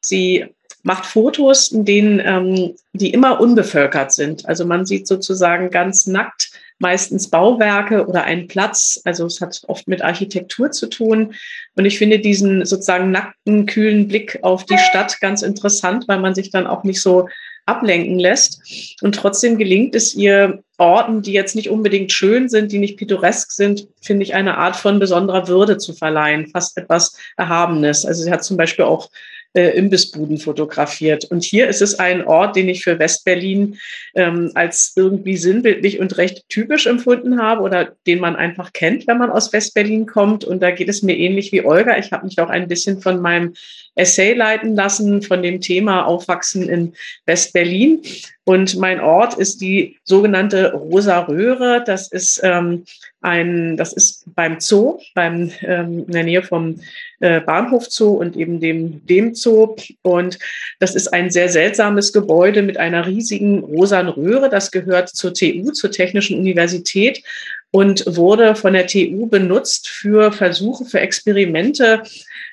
Sie 0.01 0.45
macht 0.83 1.05
Fotos, 1.05 1.71
in 1.71 1.85
denen 1.85 2.21
ähm, 2.23 2.75
die 2.93 3.11
immer 3.11 3.39
unbevölkert 3.39 4.13
sind. 4.13 4.47
Also 4.47 4.65
man 4.65 4.85
sieht 4.85 5.07
sozusagen 5.07 5.69
ganz 5.69 6.07
nackt 6.07 6.51
meistens 6.79 7.29
Bauwerke 7.29 8.07
oder 8.07 8.23
einen 8.23 8.47
Platz. 8.47 9.01
Also 9.03 9.25
es 9.25 9.41
hat 9.41 9.61
oft 9.67 9.87
mit 9.87 10.01
Architektur 10.01 10.71
zu 10.71 10.87
tun. 10.87 11.33
Und 11.75 11.85
ich 11.85 11.97
finde 11.97 12.19
diesen 12.19 12.65
sozusagen 12.65 13.11
nackten, 13.11 13.65
kühlen 13.65 14.07
Blick 14.07 14.39
auf 14.43 14.65
die 14.65 14.77
Stadt 14.77 15.19
ganz 15.19 15.41
interessant, 15.41 16.07
weil 16.07 16.19
man 16.19 16.35
sich 16.35 16.51
dann 16.51 16.67
auch 16.67 16.83
nicht 16.83 17.01
so 17.01 17.27
ablenken 17.65 18.17
lässt. 18.17 18.61
Und 19.01 19.15
trotzdem 19.15 19.57
gelingt 19.57 19.95
es 19.95 20.15
ihr, 20.15 20.63
Orten, 20.79 21.23
die 21.23 21.33
jetzt 21.33 21.55
nicht 21.55 21.69
unbedingt 21.69 22.11
schön 22.11 22.49
sind, 22.49 22.71
die 22.71 22.77
nicht 22.77 22.97
pittoresk 22.97 23.51
sind, 23.51 23.87
finde 23.99 24.23
ich, 24.23 24.35
eine 24.35 24.57
Art 24.57 24.75
von 24.75 24.99
besonderer 24.99 25.47
Würde 25.47 25.79
zu 25.79 25.93
verleihen, 25.93 26.47
fast 26.47 26.77
etwas 26.77 27.17
Erhabenes. 27.35 28.05
Also 28.05 28.23
sie 28.23 28.31
hat 28.31 28.43
zum 28.43 28.57
Beispiel 28.57 28.85
auch 28.85 29.09
äh, 29.53 29.77
Imbissbuden 29.77 30.37
fotografiert. 30.37 31.25
Und 31.25 31.43
hier 31.43 31.67
ist 31.67 31.81
es 31.81 31.99
ein 31.99 32.25
Ort, 32.25 32.55
den 32.55 32.69
ich 32.69 32.83
für 32.83 32.99
Westberlin 32.99 33.77
ähm, 34.15 34.51
als 34.55 34.93
irgendwie 34.95 35.37
sinnbildlich 35.37 35.99
und 35.99 36.17
recht 36.17 36.47
typisch 36.49 36.85
empfunden 36.85 37.41
habe 37.41 37.61
oder 37.61 37.95
den 38.05 38.19
man 38.19 38.35
einfach 38.35 38.73
kennt, 38.73 39.07
wenn 39.07 39.17
man 39.17 39.31
aus 39.31 39.51
Westberlin 39.53 40.05
kommt. 40.05 40.43
Und 40.45 40.61
da 40.61 40.71
geht 40.71 40.89
es 40.89 41.01
mir 41.01 41.17
ähnlich 41.17 41.51
wie 41.51 41.65
Olga. 41.65 41.97
Ich 41.97 42.11
habe 42.11 42.25
mich 42.25 42.39
auch 42.39 42.49
ein 42.49 42.67
bisschen 42.67 43.01
von 43.01 43.21
meinem 43.21 43.53
Essay 43.97 44.33
leiten 44.33 44.75
lassen, 44.75 45.21
von 45.21 45.41
dem 45.41 45.59
Thema 45.59 46.05
Aufwachsen 46.05 46.69
in 46.69 46.93
Westberlin. 47.25 48.01
Und 48.45 48.77
mein 48.77 49.01
Ort 49.01 49.33
ist 49.33 49.59
die 49.59 49.97
sogenannte 50.05 50.71
Rosa 50.71 51.19
Röhre. 51.21 51.83
Das 51.85 52.09
ist 52.09 52.39
ähm, 52.43 52.85
ein, 53.19 53.75
das 53.75 53.91
ist 53.91 54.23
beim 54.35 54.61
Zoo, 54.61 54.99
beim 55.15 55.51
ähm, 55.63 56.05
in 56.07 56.11
der 56.13 56.23
Nähe 56.23 56.43
vom 56.43 56.79
äh, 57.19 57.41
Bahnhof 57.41 57.87
Zoo 57.89 58.11
und 58.13 58.37
eben 58.37 58.61
dem 58.61 59.05
dem 59.05 59.35
Zoo. 59.35 59.75
Und 60.01 60.39
das 60.79 60.95
ist 60.95 61.09
ein 61.09 61.29
sehr 61.29 61.49
seltsames 61.49 62.13
Gebäude 62.13 62.61
mit 62.61 62.77
einer 62.77 63.05
riesigen 63.05 63.59
rosanen 63.65 64.13
Röhre. 64.13 64.49
Das 64.49 64.71
gehört 64.71 65.09
zur 65.09 65.33
TU, 65.33 65.71
zur 65.71 65.91
Technischen 65.91 66.39
Universität 66.39 67.23
und 67.71 68.05
wurde 68.15 68.55
von 68.55 68.73
der 68.73 68.87
TU 68.87 69.27
benutzt 69.27 69.89
für 69.89 70.31
Versuche, 70.31 70.85
für 70.85 70.99
Experimente 70.99 72.03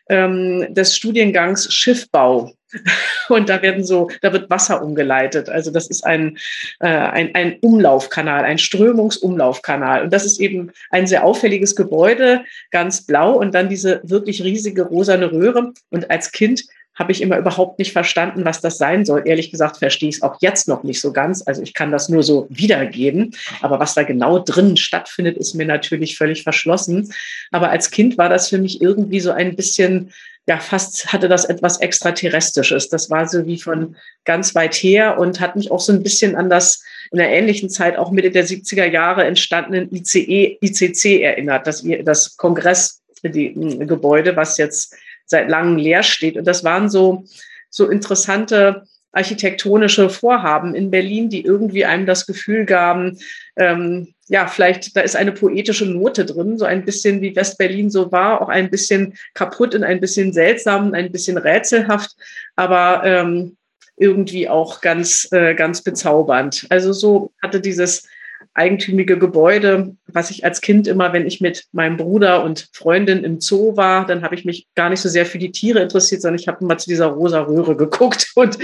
ähm, 0.08 0.72
des 0.72 0.96
Studiengangs 0.96 1.72
Schiffbau. 1.72 2.52
Und 3.28 3.48
da 3.48 3.62
werden 3.62 3.84
so, 3.84 4.10
da 4.20 4.32
wird 4.32 4.50
Wasser 4.50 4.82
umgeleitet. 4.82 5.48
Also 5.48 5.70
das 5.70 5.86
ist 5.86 6.04
ein, 6.04 6.38
äh, 6.80 6.88
ein, 6.88 7.34
ein 7.34 7.58
Umlaufkanal, 7.60 8.44
ein 8.44 8.58
Strömungsumlaufkanal. 8.58 10.02
Und 10.04 10.12
das 10.12 10.24
ist 10.24 10.40
eben 10.40 10.72
ein 10.90 11.06
sehr 11.06 11.24
auffälliges 11.24 11.76
Gebäude, 11.76 12.44
ganz 12.70 13.06
blau 13.06 13.34
und 13.34 13.54
dann 13.54 13.68
diese 13.68 14.00
wirklich 14.04 14.42
riesige 14.42 14.82
rosane 14.82 15.30
Röhre. 15.30 15.72
Und 15.90 16.10
als 16.10 16.32
Kind 16.32 16.64
habe 16.94 17.12
ich 17.12 17.22
immer 17.22 17.38
überhaupt 17.38 17.78
nicht 17.78 17.92
verstanden, 17.92 18.44
was 18.44 18.60
das 18.60 18.78
sein 18.78 19.04
soll. 19.04 19.22
Ehrlich 19.24 19.50
gesagt 19.50 19.78
verstehe 19.78 20.08
ich 20.08 20.16
es 20.16 20.22
auch 20.22 20.36
jetzt 20.40 20.68
noch 20.68 20.84
nicht 20.84 21.00
so 21.00 21.12
ganz. 21.12 21.42
Also 21.46 21.62
ich 21.62 21.74
kann 21.74 21.90
das 21.90 22.08
nur 22.08 22.22
so 22.22 22.46
wiedergeben. 22.50 23.34
Aber 23.62 23.80
was 23.80 23.94
da 23.94 24.04
genau 24.04 24.38
drin 24.38 24.76
stattfindet, 24.76 25.36
ist 25.36 25.54
mir 25.54 25.66
natürlich 25.66 26.16
völlig 26.16 26.44
verschlossen. 26.44 27.12
Aber 27.50 27.70
als 27.70 27.90
Kind 27.90 28.16
war 28.16 28.28
das 28.28 28.48
für 28.48 28.58
mich 28.58 28.80
irgendwie 28.80 29.20
so 29.20 29.32
ein 29.32 29.56
bisschen 29.56 30.12
ja, 30.46 30.58
fast 30.58 31.12
hatte 31.12 31.28
das 31.28 31.46
etwas 31.46 31.80
Extraterrestrisches. 31.80 32.90
Das 32.90 33.10
war 33.10 33.26
so 33.26 33.46
wie 33.46 33.58
von 33.58 33.96
ganz 34.24 34.54
weit 34.54 34.74
her 34.74 35.18
und 35.18 35.40
hat 35.40 35.56
mich 35.56 35.70
auch 35.70 35.80
so 35.80 35.92
ein 35.92 36.02
bisschen 36.02 36.36
an 36.36 36.50
das 36.50 36.82
in 37.10 37.18
der 37.18 37.30
ähnlichen 37.30 37.70
Zeit 37.70 37.96
auch 37.96 38.10
Mitte 38.10 38.30
der 38.30 38.46
70er 38.46 38.84
Jahre 38.84 39.24
entstandenen 39.24 39.88
ICE, 39.90 40.58
ICC 40.60 41.22
erinnert, 41.22 41.66
das, 41.66 41.82
das 42.04 42.36
Kongressgebäude, 42.36 44.36
was 44.36 44.58
jetzt 44.58 44.94
seit 45.26 45.48
langem 45.48 45.76
leer 45.76 46.02
steht. 46.02 46.36
Und 46.36 46.46
das 46.46 46.64
waren 46.64 46.88
so, 46.88 47.24
so 47.70 47.88
interessante 47.88 48.84
architektonische 49.12 50.10
Vorhaben 50.10 50.74
in 50.74 50.90
Berlin, 50.90 51.28
die 51.28 51.44
irgendwie 51.44 51.84
einem 51.84 52.04
das 52.04 52.26
Gefühl 52.26 52.64
gaben, 52.64 53.18
ähm, 53.56 54.14
ja, 54.28 54.46
vielleicht 54.46 54.96
da 54.96 55.02
ist 55.02 55.16
eine 55.16 55.32
poetische 55.32 55.86
Note 55.86 56.24
drin, 56.24 56.58
so 56.58 56.64
ein 56.64 56.84
bisschen 56.84 57.20
wie 57.20 57.36
West-Berlin 57.36 57.90
so 57.90 58.10
war, 58.10 58.40
auch 58.40 58.48
ein 58.48 58.70
bisschen 58.70 59.14
kaputt 59.34 59.74
und 59.74 59.84
ein 59.84 60.00
bisschen 60.00 60.32
seltsam, 60.32 60.94
ein 60.94 61.12
bisschen 61.12 61.36
rätselhaft, 61.36 62.16
aber 62.56 63.02
ähm, 63.04 63.56
irgendwie 63.96 64.48
auch 64.48 64.80
ganz, 64.80 65.28
äh, 65.30 65.54
ganz 65.54 65.82
bezaubernd. 65.82 66.66
Also 66.70 66.92
so 66.92 67.32
hatte 67.42 67.60
dieses 67.60 68.08
eigentümliche 68.52 69.18
Gebäude, 69.18 69.96
was 70.06 70.30
ich 70.30 70.44
als 70.44 70.60
Kind 70.60 70.86
immer, 70.86 71.12
wenn 71.12 71.26
ich 71.26 71.40
mit 71.40 71.64
meinem 71.72 71.96
Bruder 71.96 72.44
und 72.44 72.68
Freundin 72.72 73.24
im 73.24 73.40
Zoo 73.40 73.76
war, 73.76 74.06
dann 74.06 74.22
habe 74.22 74.34
ich 74.34 74.44
mich 74.44 74.66
gar 74.74 74.90
nicht 74.90 75.00
so 75.00 75.08
sehr 75.08 75.26
für 75.26 75.38
die 75.38 75.52
Tiere 75.52 75.80
interessiert, 75.80 76.22
sondern 76.22 76.40
ich 76.40 76.48
habe 76.48 76.58
immer 76.60 76.78
zu 76.78 76.88
dieser 76.88 77.06
rosa 77.06 77.40
Röhre 77.40 77.76
geguckt 77.84 78.30
und 78.34 78.58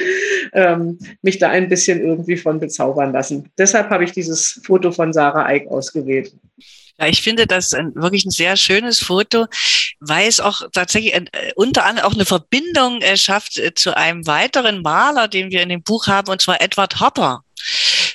ähm, 0.53 0.99
mich 1.23 1.39
da 1.39 1.49
ein 1.49 1.69
bisschen 1.69 2.01
irgendwie 2.01 2.37
von 2.37 2.61
bezaubern 2.61 3.13
lassen. 3.13 3.49
Deshalb 3.59 3.91
habe 3.91 4.05
ich 4.05 4.13
dieses 4.13 4.61
Foto 4.65 4.93
von 4.93 5.13
Sarah 5.13 5.47
Eick 5.47 5.69
ausgewählt. 5.69 6.33
Ja, 7.01 7.07
ich 7.07 7.23
finde 7.23 7.47
das 7.47 7.73
ein, 7.73 7.95
wirklich 7.95 8.27
ein 8.27 8.31
sehr 8.31 8.57
schönes 8.57 8.99
Foto, 8.99 9.47
weil 10.01 10.29
es 10.29 10.39
auch 10.39 10.63
tatsächlich 10.73 11.15
äh, 11.15 11.25
unter 11.57 11.87
anderem 11.87 12.07
auch 12.07 12.15
eine 12.15 12.27
Verbindung 12.27 13.01
äh, 13.01 13.17
schafft 13.17 13.59
äh, 13.59 13.73
zu 13.75 13.97
einem 13.97 14.27
weiteren 14.27 14.83
Maler, 14.83 15.27
den 15.27 15.51
wir 15.51 15.63
in 15.63 15.71
dem 15.71 15.83
Buch 15.83 16.09
haben, 16.09 16.31
und 16.31 16.43
zwar 16.43 16.61
Edward 16.61 17.01
Hopper. 17.01 17.43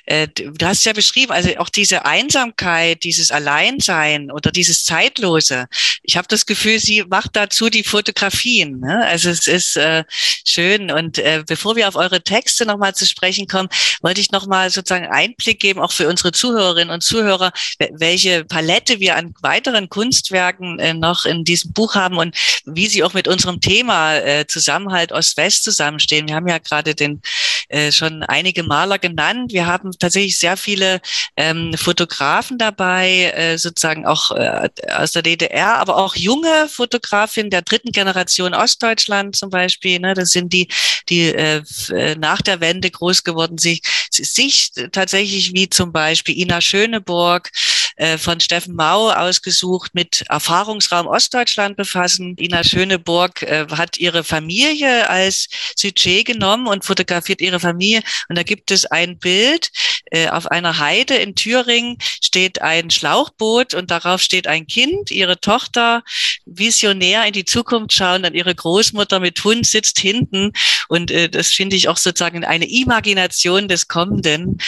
Äh, 0.05 0.27
du 0.27 0.65
hast 0.65 0.85
ja 0.85 0.93
beschrieben, 0.93 1.31
also 1.31 1.49
auch 1.57 1.69
diese 1.69 2.05
Einsamkeit, 2.05 3.03
dieses 3.03 3.31
Alleinsein 3.31 4.31
oder 4.31 4.51
dieses 4.51 4.85
Zeitlose. 4.85 5.67
Ich 6.03 6.17
habe 6.17 6.27
das 6.27 6.45
Gefühl, 6.45 6.79
sie 6.79 7.03
macht 7.03 7.35
dazu 7.35 7.69
die 7.69 7.83
Fotografien. 7.83 8.79
Ne? 8.79 9.05
Also 9.05 9.29
es 9.29 9.47
ist 9.47 9.77
äh, 9.77 10.03
schön. 10.45 10.91
Und 10.91 11.17
äh, 11.17 11.43
bevor 11.45 11.75
wir 11.75 11.87
auf 11.87 11.95
eure 11.95 12.21
Texte 12.21 12.65
nochmal 12.65 12.93
zu 12.95 13.05
sprechen 13.05 13.47
kommen, 13.47 13.69
wollte 14.01 14.21
ich 14.21 14.31
nochmal 14.31 14.69
sozusagen 14.69 15.07
Einblick 15.07 15.59
geben, 15.59 15.79
auch 15.79 15.91
für 15.91 16.07
unsere 16.07 16.31
Zuhörerinnen 16.31 16.93
und 16.93 17.01
Zuhörer, 17.01 17.51
welche 17.91 18.45
Palette 18.45 18.99
wir 18.99 19.15
an 19.15 19.33
weiteren 19.41 19.89
Kunstwerken 19.89 20.79
äh, 20.79 20.93
noch 20.93 21.25
in 21.25 21.43
diesem 21.43 21.73
Buch 21.73 21.95
haben 21.95 22.17
und 22.17 22.35
wie 22.65 22.87
sie 22.87 23.03
auch 23.03 23.13
mit 23.13 23.27
unserem 23.27 23.61
Thema 23.61 24.17
äh, 24.17 24.45
Zusammenhalt 24.47 25.11
Ost-West 25.11 25.63
zusammenstehen. 25.63 26.27
Wir 26.27 26.35
haben 26.35 26.47
ja 26.47 26.59
gerade 26.59 26.95
den 26.95 27.21
äh, 27.69 27.91
schon 27.91 28.23
einige 28.23 28.63
Maler 28.63 28.99
genannt. 28.99 29.51
Wir 29.51 29.65
haben 29.65 29.91
tatsächlich 29.97 30.37
sehr 30.37 30.57
viele 30.57 31.01
ähm, 31.37 31.73
Fotografen 31.77 32.57
dabei, 32.57 33.33
äh, 33.35 33.57
sozusagen 33.57 34.05
auch 34.05 34.31
äh, 34.31 34.69
aus 34.95 35.11
der 35.11 35.21
DDR, 35.21 35.77
aber 35.77 35.97
auch 35.97 36.15
junge 36.15 36.67
Fotografinnen 36.69 37.49
der 37.49 37.61
dritten 37.61 37.91
Generation 37.91 38.53
Ostdeutschland 38.53 39.35
zum 39.35 39.49
Beispiel. 39.49 39.99
Ne? 39.99 40.13
Das 40.13 40.31
sind 40.31 40.53
die, 40.53 40.67
die 41.09 41.29
äh, 41.29 41.61
äh 41.91 42.15
nach 42.15 42.41
der 42.41 42.59
Wende 42.61 42.89
groß 42.89 43.23
geworden 43.23 43.57
sind, 43.57 43.79
sich 44.09 44.71
tatsächlich 44.91 45.53
wie 45.53 45.69
zum 45.69 45.91
Beispiel 45.91 46.37
Ina 46.37 46.61
Schöneburg, 46.61 47.51
äh, 47.97 48.17
von 48.17 48.39
Steffen 48.39 48.75
Mau 48.75 49.09
ausgesucht 49.09 49.91
mit 49.93 50.23
Erfahrungsraum 50.29 51.07
Ostdeutschland 51.07 51.77
befassen. 51.77 52.35
Ina 52.37 52.63
Schöneburg 52.63 53.41
äh, 53.43 53.65
hat 53.71 53.97
ihre 53.97 54.23
Familie 54.23 55.09
als 55.09 55.47
Sujet 55.75 56.25
genommen 56.25 56.67
und 56.67 56.83
fotografiert 56.83 57.41
ihre 57.41 57.59
Familie. 57.59 58.01
Und 58.27 58.37
da 58.37 58.43
gibt 58.43 58.71
es 58.71 58.85
ein 58.85 59.17
Bild 59.17 59.71
äh, 60.11 60.27
auf 60.27 60.47
einer 60.47 60.77
Heide 60.79 61.15
in 61.15 61.35
Thüringen 61.35 61.97
steht 62.21 62.61
ein 62.61 62.89
Schlauchboot 62.91 63.73
und 63.73 63.91
darauf 63.91 64.21
steht 64.21 64.47
ein 64.47 64.67
Kind, 64.67 65.09
ihre 65.09 65.39
Tochter, 65.39 66.03
visionär 66.45 67.25
in 67.25 67.33
die 67.33 67.45
Zukunft 67.45 67.93
schauen, 67.93 68.25
und 68.25 68.33
ihre 68.33 68.53
Großmutter 68.53 69.19
mit 69.19 69.43
Hund 69.43 69.65
sitzt 69.65 69.99
hinten. 69.99 70.51
Und 70.87 71.11
das 71.31 71.49
finde 71.49 71.75
ich 71.75 71.87
auch 71.89 71.97
sozusagen 71.97 72.43
eine 72.45 72.69
Imagination 72.69 73.67
des 73.67 73.87
Kommenden 73.87 74.59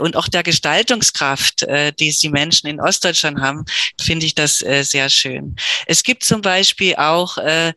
und 0.00 0.16
auch 0.16 0.28
der 0.28 0.42
Gestaltungskraft, 0.42 1.66
die 1.98 2.16
die 2.16 2.28
Menschen 2.28 2.68
in 2.68 2.75
Ostdeutschland 2.80 3.40
haben, 3.40 3.64
finde 4.00 4.26
ich 4.26 4.34
das 4.34 4.62
äh, 4.62 4.82
sehr 4.82 5.08
schön. 5.08 5.56
Es 5.86 6.02
gibt 6.02 6.24
zum 6.24 6.42
Beispiel 6.42 6.96
auch 6.96 7.38
äh, 7.38 7.72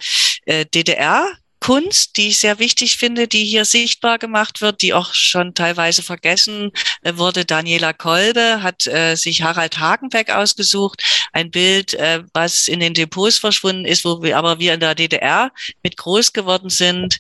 äh, 0.46 0.66
DDR 0.66 1.28
Kunst, 1.60 2.18
die 2.18 2.30
ich 2.30 2.38
sehr 2.38 2.60
wichtig 2.60 2.98
finde, 2.98 3.28
die 3.28 3.46
hier 3.46 3.66
sichtbar 3.66 4.18
gemacht 4.18 4.62
wird, 4.62 4.82
die 4.82 4.94
auch 4.94 5.14
schon 5.14 5.54
teilweise 5.54 6.04
vergessen 6.04 6.72
äh, 7.04 7.16
wurde. 7.16 7.46
Daniela 7.46 7.94
Kolbe 7.94 8.62
hat 8.64 8.88
äh, 8.88 9.16
sich 9.16 9.42
Harald 9.42 9.80
Hagenbeck 9.80 10.32
ausgesucht, 10.32 11.04
ein 11.34 11.52
Bild, 11.52 11.94
äh, 11.96 12.24
was 12.34 12.68
in 12.68 12.80
den 12.80 12.94
Depots 12.94 13.38
verschwunden 13.38 13.86
ist, 13.86 14.06
wo 14.06 14.22
wir 14.22 14.38
aber 14.38 14.60
wir 14.60 14.74
in 14.74 14.80
der 14.80 14.96
DDR 14.96 15.52
mit 15.84 15.98
groß 15.98 16.34
geworden 16.34 16.70
sind 16.70 17.20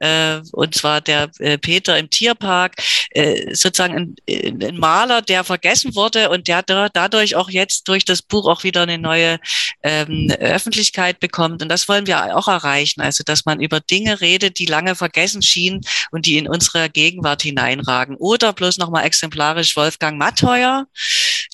äh, 0.00 0.40
und 0.52 0.74
zwar 0.74 1.00
der 1.00 1.30
äh, 1.38 1.58
Peter 1.58 1.98
im 1.98 2.10
Tierpark, 2.10 2.76
äh, 3.10 3.54
sozusagen 3.54 4.16
ein, 4.28 4.62
ein 4.62 4.76
Maler, 4.76 5.22
der 5.22 5.44
vergessen 5.44 5.94
wurde 5.94 6.30
und 6.30 6.48
der 6.48 6.62
da, 6.62 6.88
dadurch 6.88 7.36
auch 7.36 7.50
jetzt 7.50 7.88
durch 7.88 8.04
das 8.04 8.22
Buch 8.22 8.46
auch 8.46 8.64
wieder 8.64 8.82
eine 8.82 8.98
neue 8.98 9.38
ähm, 9.82 10.30
Öffentlichkeit 10.38 11.20
bekommt. 11.20 11.62
Und 11.62 11.68
das 11.68 11.88
wollen 11.88 12.06
wir 12.06 12.36
auch 12.36 12.48
erreichen, 12.48 13.00
also 13.00 13.24
dass 13.24 13.44
man 13.44 13.60
über 13.60 13.77
Dinge 13.80 14.20
redet, 14.20 14.58
die 14.58 14.66
lange 14.66 14.94
vergessen 14.94 15.42
schienen 15.42 15.80
und 16.10 16.26
die 16.26 16.38
in 16.38 16.48
unsere 16.48 16.90
Gegenwart 16.90 17.42
hineinragen. 17.42 18.16
Oder 18.16 18.52
bloß 18.52 18.78
nochmal 18.78 19.04
exemplarisch 19.04 19.76
Wolfgang 19.76 20.18
Matteuer, 20.18 20.86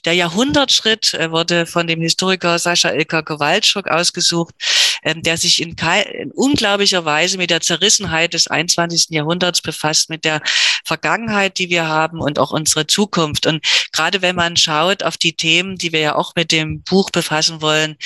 der 0.04 0.14
Jahrhundertschritt 0.14 1.14
äh, 1.14 1.30
wurde 1.30 1.66
von 1.66 1.86
dem 1.86 2.00
Historiker 2.00 2.58
Sascha 2.58 2.90
Ilka 2.90 3.22
Kowalczuk 3.22 3.88
ausgesucht, 3.88 4.54
ähm, 5.02 5.22
der 5.22 5.36
sich 5.36 5.62
in, 5.62 5.76
in 6.12 6.30
unglaublicher 6.32 7.04
Weise 7.04 7.38
mit 7.38 7.50
der 7.50 7.60
Zerrissenheit 7.60 8.34
des 8.34 8.46
21. 8.46 9.06
Jahrhunderts 9.10 9.62
befasst, 9.62 10.10
mit 10.10 10.24
der 10.24 10.42
Vergangenheit, 10.84 11.58
die 11.58 11.70
wir 11.70 11.88
haben 11.88 12.20
und 12.20 12.38
auch 12.38 12.50
unsere 12.50 12.86
Zukunft. 12.86 13.46
Und 13.46 13.64
gerade 13.92 14.20
wenn 14.22 14.36
man 14.36 14.56
schaut 14.56 15.02
auf 15.02 15.16
die 15.16 15.34
Themen, 15.34 15.76
die 15.76 15.92
wir 15.92 16.00
ja 16.00 16.14
auch 16.16 16.34
mit 16.36 16.52
dem 16.52 16.82
Buch 16.82 17.10
befassen 17.10 17.62
wollen, 17.62 17.96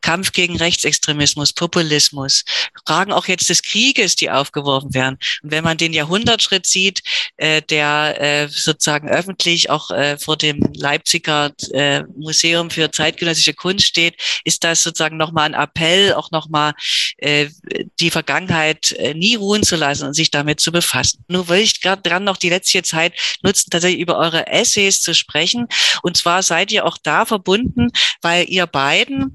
Kampf 0.00 0.32
gegen 0.32 0.56
Rechtsextremismus, 0.56 1.52
Populismus, 1.52 2.44
Fragen 2.86 3.12
auch 3.12 3.26
jetzt 3.26 3.48
des 3.48 3.62
Krieges, 3.62 4.16
die 4.16 4.30
aufgeworfen 4.30 4.94
werden. 4.94 5.18
Und 5.42 5.52
wenn 5.52 5.64
man 5.64 5.76
den 5.76 5.92
Jahrhundertschritt 5.92 6.66
sieht, 6.66 7.02
äh, 7.36 7.62
der 7.62 8.20
äh, 8.20 8.48
sozusagen 8.48 9.08
öffentlich 9.08 9.70
auch 9.70 9.90
äh, 9.90 10.18
vor 10.18 10.36
dem 10.36 10.60
Leipziger 10.74 11.52
äh, 11.72 12.02
Museum 12.16 12.70
für 12.70 12.90
zeitgenössische 12.90 13.54
Kunst 13.54 13.86
steht, 13.86 14.16
ist 14.44 14.64
das 14.64 14.82
sozusagen 14.82 15.16
nochmal 15.16 15.46
ein 15.46 15.60
Appell, 15.60 16.14
auch 16.14 16.30
nochmal 16.30 16.74
äh, 17.18 17.48
die 18.00 18.10
Vergangenheit 18.10 18.92
äh, 18.92 19.14
nie 19.14 19.34
ruhen 19.34 19.62
zu 19.62 19.76
lassen 19.76 20.06
und 20.06 20.14
sich 20.14 20.30
damit 20.30 20.60
zu 20.60 20.72
befassen. 20.72 21.24
Nur 21.28 21.48
will 21.48 21.60
ich 21.60 21.80
gerade 21.80 22.02
dran 22.02 22.24
noch 22.24 22.36
die 22.36 22.50
letzte 22.50 22.82
Zeit 22.82 23.12
nutzen, 23.42 23.70
tatsächlich 23.70 24.00
über 24.00 24.18
eure 24.18 24.46
Essays 24.46 25.00
zu 25.00 25.14
sprechen. 25.14 25.66
Und 26.02 26.16
zwar 26.16 26.42
seid 26.42 26.72
ihr 26.72 26.84
auch 26.84 26.98
da 26.98 27.24
verbunden, 27.24 27.90
weil 28.22 28.48
ihr 28.48 28.66
beiden 28.66 29.34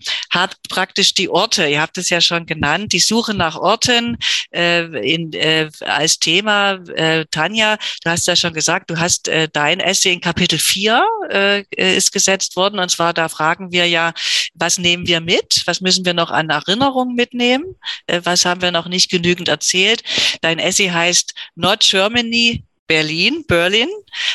habt 0.54 0.70
praktisch 0.70 1.14
die 1.14 1.30
Orte, 1.30 1.68
ihr 1.68 1.82
habt 1.82 1.98
es 1.98 2.10
ja 2.10 2.22
schon 2.22 2.46
genannt, 2.46 2.94
die 2.94 3.00
Suche 3.00 3.34
nach 3.34 3.56
Orten 3.56 4.18
äh, 4.54 4.84
in, 4.84 5.34
äh, 5.34 5.70
als 5.82 6.20
Thema. 6.20 6.74
Äh, 6.96 7.26
Tanja, 7.32 7.78
du 8.04 8.10
hast 8.10 8.28
ja 8.28 8.36
schon 8.36 8.54
gesagt, 8.54 8.90
du 8.90 9.00
hast 9.00 9.28
äh, 9.28 9.50
dein 9.52 9.80
Essay 9.80 10.14
in 10.14 10.22
Kapitel 10.22 10.60
4 10.60 11.04
äh, 11.30 11.64
ist 11.76 12.12
gesetzt 12.12 12.56
worden. 12.56 12.80
Und 12.80 12.90
zwar 12.90 13.14
da 13.14 13.30
fragen 13.30 13.72
wir 13.72 13.88
ja, 13.88 14.14
was 14.54 14.78
nehmen 14.78 15.08
wir 15.08 15.22
mit? 15.22 15.64
Was 15.66 15.82
müssen 15.82 16.06
wir 16.06 16.14
noch 16.14 16.32
an 16.32 16.50
Erinnerungen 16.50 17.16
mitnehmen? 17.16 17.76
Äh, 18.08 18.22
was 18.24 18.46
haben 18.46 18.62
wir 18.62 18.72
noch 18.72 18.88
nicht 18.88 19.10
genügend 19.10 19.48
erzählt? 19.48 20.04
Dein 20.42 20.60
Essay 20.60 20.90
heißt 20.90 21.34
Not 21.56 21.82
Germany, 21.82 22.64
Berlin, 22.88 23.44
Berlin, 23.48 23.90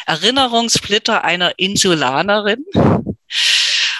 Erinnerungssplitter 0.07 1.23
einer 1.23 1.59
Insulanerin. 1.59 2.65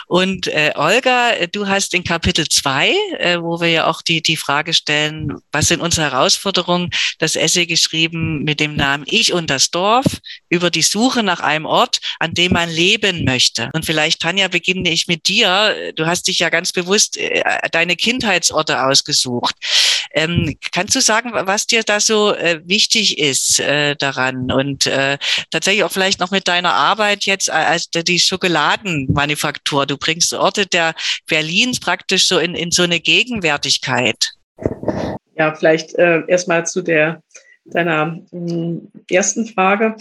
Und 0.09 0.47
äh, 0.49 0.73
Olga, 0.75 1.47
du 1.53 1.69
hast 1.69 1.93
in 1.93 2.03
Kapitel 2.03 2.49
zwei, 2.49 2.95
äh, 3.19 3.39
wo 3.41 3.61
wir 3.61 3.69
ja 3.69 3.87
auch 3.87 4.01
die, 4.01 4.23
die 4.23 4.39
Frage 4.39 4.73
stellen, 4.73 5.35
was 5.53 5.69
sind 5.69 5.83
unsere 5.83 6.11
Herausforderungen, 6.11 6.91
das 7.19 7.37
Essay 7.37 7.67
geschrieben 7.67 8.43
mit 8.43 8.59
dem 8.59 8.75
Namen 8.75 9.05
Ich 9.07 9.35
und 9.35 9.51
das 9.51 9.71
Dorf 9.71 10.07
über 10.49 10.71
die 10.71 10.83
Suche 10.83 11.23
nach 11.23 11.41
einem 11.41 11.67
Ort, 11.67 12.01
an 12.21 12.33
dem 12.33 12.53
man 12.53 12.71
leben 12.71 13.25
möchte. 13.25 13.69
Und 13.75 13.85
vielleicht, 13.85 14.21
Tanja, 14.21 14.49
beginne 14.49 14.91
ich 14.91 15.09
mit 15.09 15.29
dir. 15.29 15.93
Du 15.95 16.07
hast 16.07 16.27
dich 16.27 16.39
ja 16.39 16.49
ganz 16.49 16.73
bewusst 16.73 17.19
äh, 17.19 17.43
deine 17.71 17.95
Kindheitsorte 17.95 18.83
ausgesucht. 18.83 19.55
Ähm, 20.13 20.57
kannst 20.73 20.95
du 20.95 21.03
sagen, 21.03 21.33
was 21.35 21.67
dir 21.67 21.83
da 21.83 22.01
so 22.01 22.35
äh, 22.35 22.63
wichtig 22.65 23.19
ist 23.19 23.61
äh, 23.61 23.95
daran 23.95 24.51
und 24.51 24.87
äh, 24.87 25.19
tatsächlich 25.51 25.85
auch 25.85 25.93
vielleicht 25.93 26.19
noch 26.19 26.31
mit 26.31 26.49
deiner 26.49 26.73
Arbeit 26.73 27.27
jetzt 27.27 27.51
als 27.51 27.91
die 27.91 28.19
Schokoladenmanufaktur? 28.19 29.85
Du 29.85 29.98
bringst 29.99 30.33
Orte 30.35 30.67
der 30.67 30.95
Berlins 31.27 31.81
praktisch 31.81 32.27
so 32.27 32.39
in, 32.39 32.55
in 32.55 32.71
so 32.71 32.83
eine 32.83 33.01
Gegenwärtigkeit. 33.01 34.33
Ja, 35.37 35.55
vielleicht 35.55 35.95
äh, 35.95 36.23
erstmal 36.27 36.67
zu 36.67 36.83
der 36.83 37.23
deiner 37.65 38.19
äh, 38.33 39.15
ersten 39.15 39.47
Frage. 39.47 39.97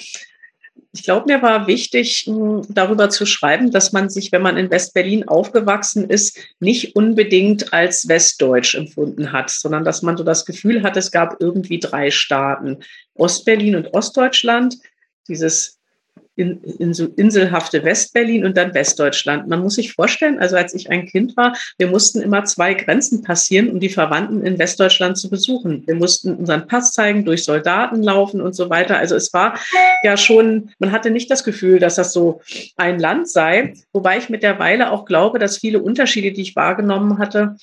Ich 0.93 1.03
glaube, 1.03 1.31
mir 1.31 1.41
war 1.41 1.67
wichtig, 1.67 2.23
hm, 2.25 2.63
darüber 2.69 3.09
zu 3.09 3.25
schreiben, 3.25 3.71
dass 3.71 3.91
man 3.91 4.09
sich, 4.09 4.31
wenn 4.31 4.41
man 4.41 4.57
in 4.57 4.71
West-Berlin 4.71 5.27
aufgewachsen 5.27 6.09
ist, 6.09 6.39
nicht 6.59 6.95
unbedingt 6.95 7.73
als 7.73 8.07
westdeutsch 8.07 8.75
empfunden 8.75 9.31
hat, 9.31 9.49
sondern 9.49 9.83
dass 9.83 10.01
man 10.01 10.17
so 10.17 10.23
das 10.23 10.45
Gefühl 10.45 10.83
hat, 10.83 10.97
es 10.97 11.11
gab 11.11 11.37
irgendwie 11.39 11.79
drei 11.79 12.09
Staaten, 12.09 12.79
Ostberlin 13.13 13.75
und 13.75 13.93
Ostdeutschland, 13.93 14.77
dieses 15.27 15.76
in, 16.37 16.61
in 16.79 16.93
so 16.93 17.07
inselhafte 17.15 17.83
Westberlin 17.83 18.45
und 18.45 18.55
dann 18.55 18.73
Westdeutschland. 18.73 19.47
Man 19.47 19.61
muss 19.61 19.75
sich 19.75 19.93
vorstellen, 19.93 20.39
also 20.39 20.55
als 20.55 20.73
ich 20.73 20.89
ein 20.89 21.07
Kind 21.07 21.35
war, 21.35 21.57
wir 21.77 21.87
mussten 21.87 22.21
immer 22.21 22.45
zwei 22.45 22.75
Grenzen 22.75 23.23
passieren, 23.23 23.69
um 23.69 23.79
die 23.79 23.89
Verwandten 23.89 24.45
in 24.45 24.59
Westdeutschland 24.59 25.17
zu 25.17 25.29
besuchen. 25.29 25.83
Wir 25.87 25.95
mussten 25.95 26.35
unseren 26.35 26.67
Pass 26.67 26.93
zeigen, 26.93 27.25
durch 27.25 27.43
Soldaten 27.43 28.03
laufen 28.03 28.39
und 28.39 28.53
so 28.53 28.69
weiter. 28.69 28.97
Also 28.97 29.15
es 29.15 29.33
war 29.33 29.59
ja 30.03 30.15
schon, 30.15 30.69
man 30.79 30.91
hatte 30.91 31.09
nicht 31.09 31.29
das 31.31 31.43
Gefühl, 31.43 31.79
dass 31.79 31.95
das 31.95 32.13
so 32.13 32.41
ein 32.75 32.99
Land 32.99 33.29
sei, 33.29 33.73
wobei 33.91 34.19
ich 34.19 34.29
mittlerweile 34.29 34.91
auch 34.91 35.05
glaube, 35.05 35.39
dass 35.39 35.57
viele 35.57 35.81
Unterschiede, 35.81 36.31
die 36.31 36.41
ich 36.41 36.55
wahrgenommen 36.55 37.17
hatte, 37.17 37.55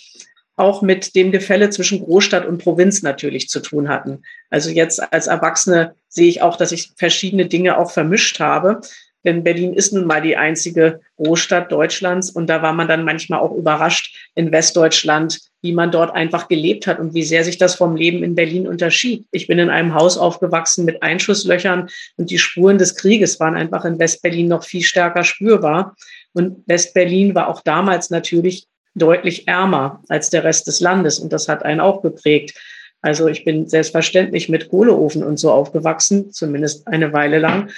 auch 0.56 0.82
mit 0.82 1.14
dem 1.14 1.32
Gefälle 1.32 1.70
zwischen 1.70 2.00
Großstadt 2.00 2.46
und 2.46 2.58
Provinz 2.58 3.02
natürlich 3.02 3.49
zu 3.49 3.61
tun 3.61 3.88
hatten. 3.88 4.23
Also 4.50 4.70
jetzt 4.70 5.12
als 5.12 5.26
Erwachsene 5.26 5.94
sehe 6.08 6.28
ich 6.28 6.42
auch, 6.42 6.56
dass 6.56 6.73
ich 6.73 6.92
verschiedene 6.96 7.46
Dinge 7.46 7.76
auch 7.78 7.90
vermischt 7.90 8.38
habe. 8.40 8.80
Denn 9.25 9.42
Berlin 9.42 9.73
ist 9.73 9.92
nun 9.92 10.06
mal 10.06 10.20
die 10.20 10.37
einzige 10.37 11.00
Großstadt 11.16 11.73
Deutschlands 11.73 12.30
und 12.30 12.46
da 12.46 12.61
war 12.61 12.75
man 12.75 12.88
dann 12.88 13.04
manchmal 13.04 13.40
auch 13.40 13.52
überrascht 13.52 14.14
in 14.34 14.52
Westdeutschland, 14.52 15.40
wie 15.62 15.73
man 15.73 15.90
dort 15.90 16.14
einfach 16.14 16.46
gelebt 16.46 16.87
hat 16.87 16.99
und 16.99 17.14
wie 17.14 17.23
sehr 17.23 17.42
sich 17.42 17.56
das 17.56 17.75
vom 17.75 17.96
Leben 17.96 18.23
in 18.23 18.34
Berlin 18.34 18.68
unterschied. 18.68 19.26
Ich 19.30 19.46
bin 19.46 19.58
in 19.58 19.70
einem 19.70 19.94
Haus 19.94 20.18
aufgewachsen 20.18 20.84
mit 20.84 21.02
Einschusslöchern 21.02 21.88
und 22.18 22.30
die 22.30 22.38
Spuren 22.38 22.76
des 22.76 22.96
Krieges 22.96 23.40
waren 23.40 23.56
einfach 23.56 23.87
in 23.87 23.99
Westberlin 23.99 24.46
noch 24.46 24.64
viel 24.64 24.82
stärker 24.82 25.25
spürbar. 25.25 25.96
Und 26.34 26.58
Westberlin 26.66 27.34
war 27.34 27.49
auch 27.49 27.62
damals 27.62 28.11
natürlich 28.11 28.66
deutlich 28.94 29.48
ärmer 29.48 30.02
als 30.08 30.30
der 30.30 30.44
Rest 30.44 30.66
des 30.66 30.80
Landes. 30.80 31.18
Und 31.18 31.32
das 31.32 31.48
hat 31.48 31.64
einen 31.64 31.80
auch 31.80 32.02
geprägt. 32.02 32.54
Also 33.02 33.28
ich 33.28 33.44
bin 33.44 33.68
selbstverständlich 33.68 34.48
mit 34.48 34.68
Kohleofen 34.70 35.22
und 35.22 35.38
so 35.38 35.50
aufgewachsen, 35.50 36.32
zumindest 36.32 36.86
eine 36.88 37.12
Weile 37.12 37.38
lang. 37.38 37.70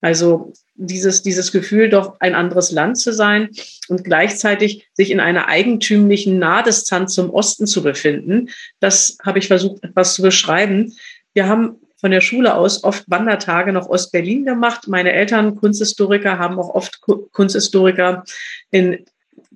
Also 0.00 0.52
dieses, 0.74 1.22
dieses 1.22 1.52
Gefühl, 1.52 1.90
doch 1.90 2.16
ein 2.20 2.34
anderes 2.34 2.70
Land 2.70 2.98
zu 2.98 3.12
sein 3.12 3.50
und 3.88 4.04
gleichzeitig 4.04 4.88
sich 4.94 5.10
in 5.10 5.20
einer 5.20 5.48
eigentümlichen 5.48 6.38
Nahdistanz 6.38 7.14
zum 7.14 7.28
Osten 7.30 7.66
zu 7.66 7.82
befinden, 7.82 8.48
das 8.80 9.18
habe 9.22 9.38
ich 9.38 9.48
versucht, 9.48 9.84
etwas 9.84 10.14
zu 10.14 10.22
beschreiben. 10.22 10.94
Wir 11.34 11.46
haben 11.46 11.76
von 12.00 12.10
der 12.10 12.22
Schule 12.22 12.54
aus 12.54 12.82
oft 12.82 13.04
Wandertage 13.08 13.72
nach 13.74 13.86
Ostberlin 13.86 14.46
gemacht. 14.46 14.88
Meine 14.88 15.12
Eltern, 15.12 15.56
Kunsthistoriker, 15.56 16.38
haben 16.38 16.58
auch 16.58 16.74
oft 16.74 17.02
Kunsthistoriker 17.02 18.24
in 18.70 19.04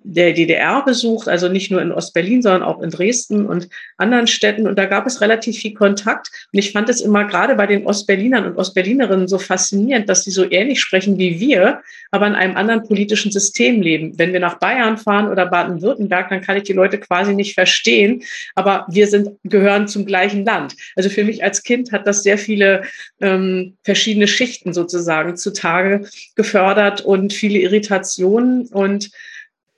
der 0.06 0.34
DDR 0.34 0.84
besucht, 0.84 1.28
also 1.28 1.48
nicht 1.48 1.70
nur 1.70 1.80
in 1.80 1.90
Ostberlin, 1.90 2.42
sondern 2.42 2.62
auch 2.62 2.82
in 2.82 2.90
Dresden 2.90 3.46
und 3.46 3.70
anderen 3.96 4.26
Städten. 4.26 4.68
Und 4.68 4.78
da 4.78 4.84
gab 4.84 5.06
es 5.06 5.22
relativ 5.22 5.58
viel 5.58 5.72
Kontakt. 5.72 6.30
Und 6.52 6.58
ich 6.58 6.72
fand 6.72 6.90
es 6.90 7.00
immer 7.00 7.24
gerade 7.24 7.54
bei 7.54 7.66
den 7.66 7.86
Ostberlinern 7.86 8.44
und 8.44 8.56
Ostberlinerinnen 8.56 9.26
so 9.28 9.38
faszinierend, 9.38 10.10
dass 10.10 10.24
sie 10.24 10.30
so 10.30 10.48
ähnlich 10.48 10.80
sprechen 10.80 11.18
wie 11.18 11.40
wir, 11.40 11.80
aber 12.10 12.26
in 12.26 12.34
einem 12.34 12.56
anderen 12.56 12.86
politischen 12.86 13.32
System 13.32 13.80
leben. 13.80 14.18
Wenn 14.18 14.34
wir 14.34 14.40
nach 14.40 14.58
Bayern 14.58 14.98
fahren 14.98 15.28
oder 15.28 15.46
Baden-Württemberg, 15.46 16.28
dann 16.28 16.42
kann 16.42 16.58
ich 16.58 16.64
die 16.64 16.74
Leute 16.74 16.98
quasi 16.98 17.34
nicht 17.34 17.54
verstehen, 17.54 18.22
aber 18.54 18.86
wir 18.90 19.06
sind, 19.06 19.30
gehören 19.42 19.88
zum 19.88 20.04
gleichen 20.04 20.44
Land. 20.44 20.76
Also 20.96 21.08
für 21.08 21.24
mich 21.24 21.42
als 21.42 21.62
Kind 21.62 21.92
hat 21.92 22.06
das 22.06 22.22
sehr 22.22 22.36
viele 22.36 22.82
ähm, 23.22 23.78
verschiedene 23.82 24.28
Schichten 24.28 24.74
sozusagen 24.74 25.36
zutage 25.36 26.06
gefördert 26.34 27.00
und 27.00 27.32
viele 27.32 27.58
Irritationen 27.60 28.66
und 28.66 29.10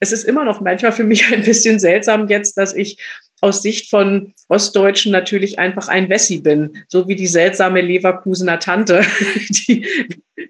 es 0.00 0.12
ist 0.12 0.24
immer 0.24 0.44
noch 0.44 0.60
manchmal 0.60 0.92
für 0.92 1.04
mich 1.04 1.26
ein 1.32 1.42
bisschen 1.42 1.78
seltsam 1.78 2.28
jetzt, 2.28 2.56
dass 2.58 2.74
ich 2.74 2.98
aus 3.42 3.62
Sicht 3.62 3.90
von 3.90 4.32
Ostdeutschen 4.48 5.12
natürlich 5.12 5.58
einfach 5.58 5.88
ein 5.88 6.08
Wessi 6.08 6.38
bin, 6.38 6.84
so 6.88 7.06
wie 7.06 7.16
die 7.16 7.26
seltsame 7.26 7.82
Leverkusener 7.82 8.58
Tante, 8.58 9.02
die, 9.68 9.86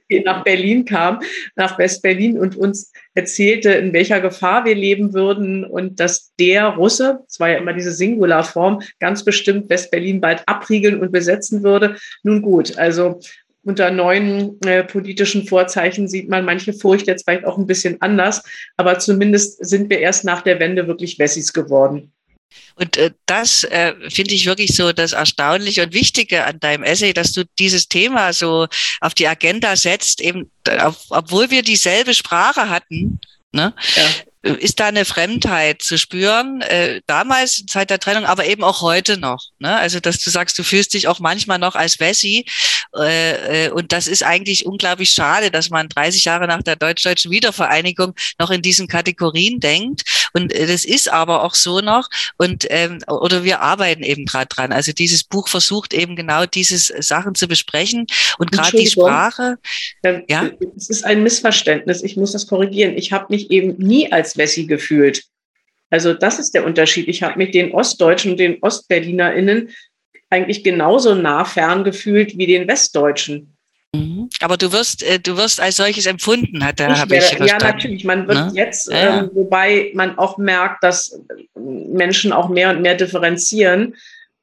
nach 0.24 0.44
Berlin 0.44 0.85
kam, 0.85 1.20
nach 1.54 1.78
West-Berlin 1.78 2.38
und 2.38 2.56
uns 2.56 2.92
erzählte, 3.14 3.70
in 3.72 3.92
welcher 3.92 4.20
Gefahr 4.20 4.64
wir 4.64 4.74
leben 4.74 5.14
würden 5.14 5.64
und 5.64 6.00
dass 6.00 6.32
der 6.38 6.66
Russe, 6.68 7.20
es 7.28 7.40
war 7.40 7.50
ja 7.50 7.59
immer 7.59 7.72
diese 7.72 7.92
Singularform, 7.92 8.82
ganz 9.00 9.24
bestimmt 9.24 9.68
West-Berlin 9.68 10.20
bald 10.20 10.42
abriegeln 10.46 11.00
und 11.00 11.12
besetzen 11.12 11.62
würde. 11.62 11.96
Nun 12.22 12.42
gut, 12.42 12.78
also 12.78 13.20
unter 13.66 13.90
neuen 13.90 14.61
äh, 14.62 14.85
politischen 14.85 15.46
Vorzeichen 15.46 16.09
sieht 16.09 16.29
man 16.29 16.44
manche 16.44 16.72
Furcht 16.72 17.09
jetzt 17.09 17.24
vielleicht 17.24 17.44
auch 17.44 17.59
ein 17.59 17.66
bisschen 17.66 18.00
anders, 18.00 18.42
aber 18.76 18.98
zumindest 18.98 19.64
sind 19.66 19.90
wir 19.90 19.98
erst 19.98 20.24
nach 20.24 20.42
der 20.42 20.61
Wende 20.61 20.87
wirklich 20.87 21.18
Wessis 21.18 21.52
geworden. 21.52 22.12
Und 22.76 22.96
äh, 22.96 23.11
das 23.26 23.64
äh, 23.64 23.94
finde 24.09 24.35
ich 24.35 24.46
wirklich 24.46 24.74
so 24.74 24.92
das 24.92 25.12
Erstaunliche 25.12 25.83
und 25.83 25.94
Wichtige 25.94 26.44
an 26.44 26.61
deinem 26.61 26.85
Essay, 26.85 27.12
dass 27.12 27.33
du 27.33 27.42
dieses 27.59 27.88
Thema 27.88 28.33
so 28.33 28.68
auf 29.00 29.14
die 29.14 29.26
Agenda 29.26 29.74
setzt, 29.74 30.20
eben, 30.20 30.50
auf, 30.79 31.05
obwohl 31.11 31.50
wir 31.50 31.62
dieselbe 31.62 32.14
Sprache 32.14 32.70
hatten. 32.70 33.18
Ne? 33.52 33.74
Ja 33.96 34.05
ist 34.54 34.80
da 34.80 34.87
eine 34.87 35.04
Fremdheit 35.04 35.82
zu 35.82 35.98
spüren, 35.98 36.61
äh, 36.62 37.00
damals, 37.06 37.64
Zeit 37.66 37.90
der 37.90 37.98
Trennung, 37.98 38.24
aber 38.24 38.46
eben 38.46 38.62
auch 38.62 38.80
heute 38.82 39.18
noch. 39.18 39.44
Ne? 39.59 39.74
Also, 39.76 40.00
dass 40.00 40.18
du 40.18 40.30
sagst, 40.30 40.59
du 40.59 40.62
fühlst 40.62 40.94
dich 40.94 41.09
auch 41.09 41.20
manchmal 41.20 41.59
noch 41.59 41.74
als 41.74 42.00
Wessi. 42.00 42.46
Äh, 42.96 43.66
äh, 43.66 43.70
und 43.70 43.92
das 43.92 44.06
ist 44.06 44.22
eigentlich 44.22 44.66
unglaublich 44.66 45.11
schade, 45.11 45.50
dass 45.50 45.70
man 45.70 45.88
30 45.88 46.24
Jahre 46.24 46.46
nach 46.46 46.62
der 46.62 46.76
deutsch-deutschen 46.76 47.30
Wiedervereinigung 47.30 48.14
noch 48.38 48.50
in 48.50 48.62
diesen 48.62 48.88
Kategorien 48.88 49.61
denkt. 49.61 50.02
Und 50.32 50.52
äh, 50.52 50.66
das 50.66 50.85
ist 50.85 51.11
aber 51.11 51.42
auch 51.42 51.54
so 51.54 51.80
noch. 51.80 52.09
Und 52.37 52.66
ähm, 52.70 52.98
oder 53.09 53.44
wir 53.44 53.61
arbeiten 53.61 54.02
eben 54.02 54.26
gerade 54.26 54.46
dran. 54.46 54.72
Also 54.72 54.92
dieses 54.92 55.24
Buch 55.24 55.48
versucht 55.48 55.92
eben 55.92 56.16
genau 56.16 56.46
diese 56.46 56.78
Sachen 57.02 57.35
zu 57.35 57.48
besprechen 57.48 58.06
und 58.38 58.52
gerade 58.52 58.76
die 58.76 58.87
Sprache. 58.87 59.59
Ja, 60.28 60.50
es 60.76 60.88
ist 60.88 61.04
ein 61.04 61.22
Missverständnis. 61.22 62.02
Ich 62.02 62.16
muss 62.16 62.32
das 62.32 62.46
korrigieren. 62.46 62.96
Ich 62.96 63.12
habe 63.12 63.26
mich 63.30 63.50
eben 63.50 63.76
nie 63.78 64.11
als 64.12 64.36
Wessi 64.38 64.66
gefühlt. 64.66 65.25
Also 65.90 66.14
das 66.14 66.38
ist 66.38 66.55
der 66.55 66.64
Unterschied. 66.64 67.09
Ich 67.09 67.22
habe 67.22 67.38
mit 67.38 67.55
den 67.55 67.72
Ostdeutschen 67.72 68.33
und 68.33 68.40
den 68.40 68.59
OstberlinerInnen 68.61 69.70
eigentlich 70.31 70.64
genauso 70.64 71.14
nah 71.14 71.44
fern 71.44 71.85
gefühlt 71.85 72.37
wie 72.37 72.46
den 72.46 72.66
Westdeutschen. 72.66 73.57
Mhm. 73.94 74.29
Aber 74.40 74.57
du 74.57 74.72
wirst, 74.72 75.03
äh, 75.03 75.18
du 75.18 75.37
wirst 75.37 75.61
als 75.61 75.77
solches 75.77 76.07
empfunden, 76.07 76.64
hat 76.64 76.81
er, 76.81 76.99
habe 76.99 77.16
ich 77.16 77.22
verstanden. 77.22 77.46
Ja, 77.46 77.59
natürlich. 77.59 78.05
Man 78.05 78.27
wird 78.27 78.38
ne? 78.38 78.53
jetzt, 78.55 78.90
ja. 78.90 79.20
ähm, 79.20 79.31
wobei 79.33 79.92
man 79.94 80.18
auch 80.18 80.38
merkt, 80.38 80.83
dass 80.83 81.20
Menschen 81.55 82.33
auch 82.33 82.49
mehr 82.49 82.70
und 82.70 82.83
mehr 82.83 82.94
differenzieren. 82.94 83.94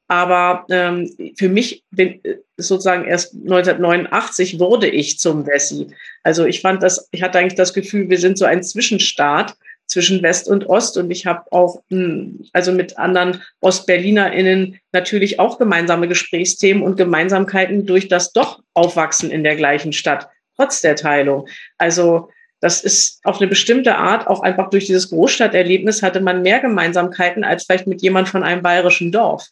Aber 0.06 0.66
ähm, 0.70 1.10
für 1.38 1.48
mich 1.48 1.82
bin 1.90 2.20
sozusagen 2.56 3.04
erst 3.04 3.34
1989 3.34 4.58
wurde 4.58 4.88
ich 4.88 5.18
zum 5.18 5.46
Wessi. 5.46 5.88
Also 6.22 6.44
ich 6.44 6.60
fand 6.60 6.82
das, 6.82 7.08
ich 7.10 7.22
hatte 7.22 7.38
eigentlich 7.38 7.54
das 7.54 7.72
Gefühl, 7.72 8.10
wir 8.10 8.18
sind 8.18 8.36
so 8.36 8.44
ein 8.44 8.62
Zwischenstaat 8.62 9.54
zwischen 9.86 10.22
West 10.22 10.48
und 10.48 10.68
Ost. 10.68 10.96
Und 10.96 11.10
ich 11.10 11.26
habe 11.26 11.50
auch, 11.52 11.82
hm, 11.90 12.46
also 12.52 12.72
mit 12.72 12.98
anderen 12.98 13.42
OstberlinerInnen 13.60 14.78
natürlich 14.92 15.38
auch 15.38 15.58
gemeinsame 15.58 16.08
Gesprächsthemen 16.08 16.82
und 16.82 16.96
Gemeinsamkeiten 16.96 17.86
durch 17.86 18.08
das 18.08 18.32
doch 18.32 18.60
Aufwachsen 18.74 19.30
in 19.30 19.44
der 19.44 19.56
gleichen 19.56 19.92
Stadt, 19.92 20.28
trotz 20.56 20.80
der 20.80 20.96
Teilung. 20.96 21.48
Also 21.78 22.30
das 22.60 22.82
ist 22.82 23.20
auf 23.24 23.40
eine 23.40 23.48
bestimmte 23.48 23.96
Art, 23.96 24.26
auch 24.26 24.40
einfach 24.40 24.70
durch 24.70 24.86
dieses 24.86 25.10
Großstadterlebnis 25.10 26.02
hatte 26.02 26.20
man 26.20 26.42
mehr 26.42 26.60
Gemeinsamkeiten 26.60 27.44
als 27.44 27.64
vielleicht 27.64 27.86
mit 27.86 28.00
jemand 28.00 28.28
von 28.28 28.42
einem 28.42 28.62
bayerischen 28.62 29.12
Dorf 29.12 29.48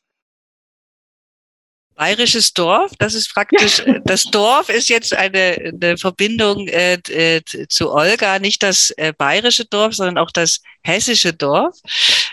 bayerisches 1.94 2.52
Dorf. 2.52 2.92
Das 2.98 3.14
ist 3.14 3.33
praktisch, 3.33 3.78
ja. 3.78 3.94
Äh, 3.94 4.00
das 4.05 4.24
Dorf 4.24 4.68
ist 4.68 4.88
jetzt 4.88 5.14
eine, 5.14 5.72
eine 5.81 5.96
Verbindung 5.96 6.68
äh, 6.68 6.94
äh, 7.09 7.42
zu 7.68 7.92
Olga, 7.92 8.38
nicht 8.38 8.62
das 8.62 8.90
äh, 8.96 9.12
bayerische 9.16 9.64
Dorf, 9.64 9.94
sondern 9.94 10.18
auch 10.18 10.31
das 10.31 10.61
hessische 10.83 11.33
Dorf. 11.33 11.76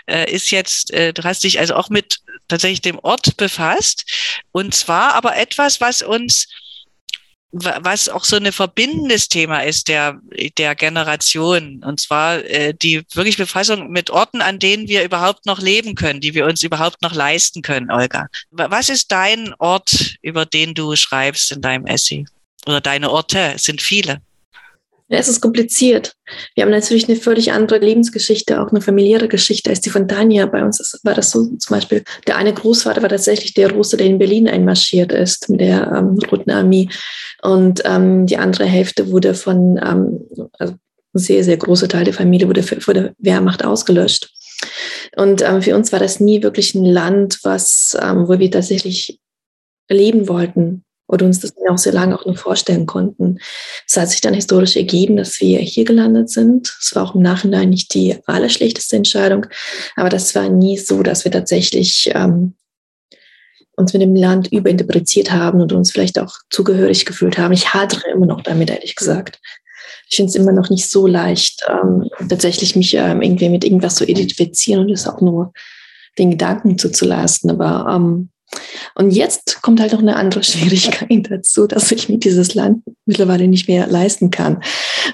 Äh, 0.06 0.30
ist 0.30 0.50
jetzt, 0.50 0.92
äh, 0.92 1.12
du 1.12 1.22
hast 1.24 1.44
dich 1.44 1.58
also 1.60 1.74
auch 1.74 1.88
mit 1.88 2.18
tatsächlich 2.48 2.80
dem 2.80 2.98
Ort 2.98 3.36
befasst. 3.36 4.04
Und 4.52 4.74
zwar 4.74 5.14
aber 5.14 5.36
etwas, 5.36 5.80
was 5.80 6.02
uns 6.02 6.48
was 7.52 8.08
auch 8.08 8.24
so 8.24 8.36
ein 8.36 8.52
verbindendes 8.52 9.28
Thema 9.28 9.60
ist 9.60 9.88
der, 9.88 10.20
der 10.56 10.74
Generation. 10.74 11.82
Und 11.84 12.00
zwar 12.00 12.44
äh, 12.44 12.74
die 12.74 13.02
wirklich 13.12 13.36
Befassung 13.36 13.90
mit 13.90 14.10
Orten, 14.10 14.40
an 14.40 14.58
denen 14.58 14.88
wir 14.88 15.04
überhaupt 15.04 15.46
noch 15.46 15.60
leben 15.60 15.94
können, 15.94 16.20
die 16.20 16.34
wir 16.34 16.46
uns 16.46 16.62
überhaupt 16.62 17.02
noch 17.02 17.14
leisten 17.14 17.62
können, 17.62 17.90
Olga. 17.90 18.28
Was 18.50 18.88
ist 18.88 19.10
dein 19.10 19.52
Ort, 19.58 20.16
über 20.22 20.46
den 20.46 20.74
du 20.74 20.94
schreibst 20.94 21.50
in 21.50 21.60
deinem 21.60 21.86
Essay? 21.86 22.24
Oder 22.66 22.80
deine 22.80 23.10
Orte? 23.10 23.54
Sind 23.56 23.82
viele. 23.82 24.20
Ja, 25.10 25.18
es 25.18 25.28
ist 25.28 25.40
kompliziert. 25.40 26.14
Wir 26.54 26.62
haben 26.62 26.70
natürlich 26.70 27.08
eine 27.08 27.18
völlig 27.18 27.50
andere 27.50 27.78
Lebensgeschichte, 27.78 28.62
auch 28.62 28.68
eine 28.70 28.80
familiäre 28.80 29.26
Geschichte 29.26 29.68
als 29.68 29.80
die 29.80 29.90
von 29.90 30.06
Tanja. 30.06 30.46
Bei 30.46 30.64
uns 30.64 31.00
war 31.02 31.14
das 31.14 31.32
so 31.32 31.44
zum 31.56 31.76
Beispiel, 31.76 32.04
der 32.28 32.36
eine 32.36 32.54
Großvater 32.54 33.02
war 33.02 33.08
tatsächlich 33.08 33.52
der 33.54 33.72
Russe, 33.72 33.96
der 33.96 34.06
in 34.06 34.18
Berlin 34.18 34.48
einmarschiert 34.48 35.10
ist 35.10 35.48
mit 35.48 35.62
der 35.62 35.92
ähm, 35.92 36.16
Roten 36.30 36.52
Armee. 36.52 36.88
Und 37.42 37.82
ähm, 37.84 38.26
die 38.26 38.36
andere 38.36 38.66
Hälfte 38.66 39.10
wurde 39.10 39.34
von, 39.34 39.80
ähm, 39.84 40.20
also 40.60 40.74
ein 40.74 41.18
sehr, 41.18 41.42
sehr 41.42 41.56
großer 41.56 41.88
Teil 41.88 42.04
der 42.04 42.14
Familie 42.14 42.46
wurde 42.46 42.62
vor 42.62 42.94
der 42.94 43.12
Wehrmacht 43.18 43.64
ausgelöscht. 43.64 44.30
Und 45.16 45.42
ähm, 45.42 45.60
für 45.60 45.74
uns 45.74 45.90
war 45.90 45.98
das 45.98 46.20
nie 46.20 46.44
wirklich 46.44 46.76
ein 46.76 46.84
Land, 46.84 47.40
was, 47.42 47.98
ähm, 48.00 48.28
wo 48.28 48.38
wir 48.38 48.50
tatsächlich 48.52 49.18
leben 49.88 50.28
wollten 50.28 50.84
oder 51.10 51.26
uns 51.26 51.40
das 51.40 51.52
auch 51.68 51.78
sehr 51.78 51.92
lange 51.92 52.18
auch 52.18 52.24
nur 52.24 52.36
vorstellen 52.36 52.86
konnten. 52.86 53.38
Es 53.86 53.96
hat 53.96 54.10
sich 54.10 54.20
dann 54.20 54.34
historisch 54.34 54.76
ergeben, 54.76 55.16
dass 55.16 55.40
wir 55.40 55.58
hier 55.58 55.84
gelandet 55.84 56.30
sind. 56.30 56.72
Es 56.80 56.94
war 56.94 57.04
auch 57.04 57.14
im 57.14 57.22
Nachhinein 57.22 57.70
nicht 57.70 57.92
die 57.94 58.16
allerschlechteste 58.26 58.96
Entscheidung, 58.96 59.46
aber 59.96 60.08
das 60.08 60.34
war 60.34 60.48
nie 60.48 60.78
so, 60.78 61.02
dass 61.02 61.24
wir 61.24 61.32
tatsächlich 61.32 62.10
ähm, 62.14 62.54
uns 63.76 63.92
mit 63.92 64.02
dem 64.02 64.14
Land 64.14 64.52
überinterpretiert 64.52 65.32
haben 65.32 65.60
und 65.60 65.72
uns 65.72 65.90
vielleicht 65.90 66.18
auch 66.18 66.34
zugehörig 66.50 67.06
gefühlt 67.06 67.38
haben. 67.38 67.52
Ich 67.52 67.74
hadere 67.74 68.10
immer 68.12 68.26
noch 68.26 68.42
damit, 68.42 68.70
ehrlich 68.70 68.94
gesagt. 68.94 69.40
Ich 70.08 70.16
finde 70.16 70.30
es 70.30 70.36
immer 70.36 70.52
noch 70.52 70.70
nicht 70.70 70.88
so 70.90 71.06
leicht, 71.06 71.64
ähm, 71.68 72.08
tatsächlich 72.28 72.76
mich 72.76 72.94
ähm, 72.94 73.22
irgendwie 73.22 73.48
mit 73.48 73.64
irgendwas 73.64 73.96
zu 73.96 74.04
identifizieren 74.04 74.80
und 74.82 74.90
es 74.90 75.08
auch 75.08 75.20
nur 75.20 75.52
den 76.18 76.30
Gedanken 76.30 76.78
zuzulassen. 76.78 77.50
Aber 77.50 77.92
ähm, 77.92 78.30
und 79.00 79.12
jetzt 79.12 79.62
kommt 79.62 79.80
halt 79.80 79.92
noch 79.92 80.00
eine 80.00 80.16
andere 80.16 80.42
Schwierigkeit 80.44 81.30
dazu, 81.30 81.66
dass 81.66 81.90
ich 81.90 82.10
mir 82.10 82.18
dieses 82.18 82.54
Land 82.54 82.82
mittlerweile 83.06 83.48
nicht 83.48 83.66
mehr 83.66 83.86
leisten 83.86 84.30
kann. 84.30 84.62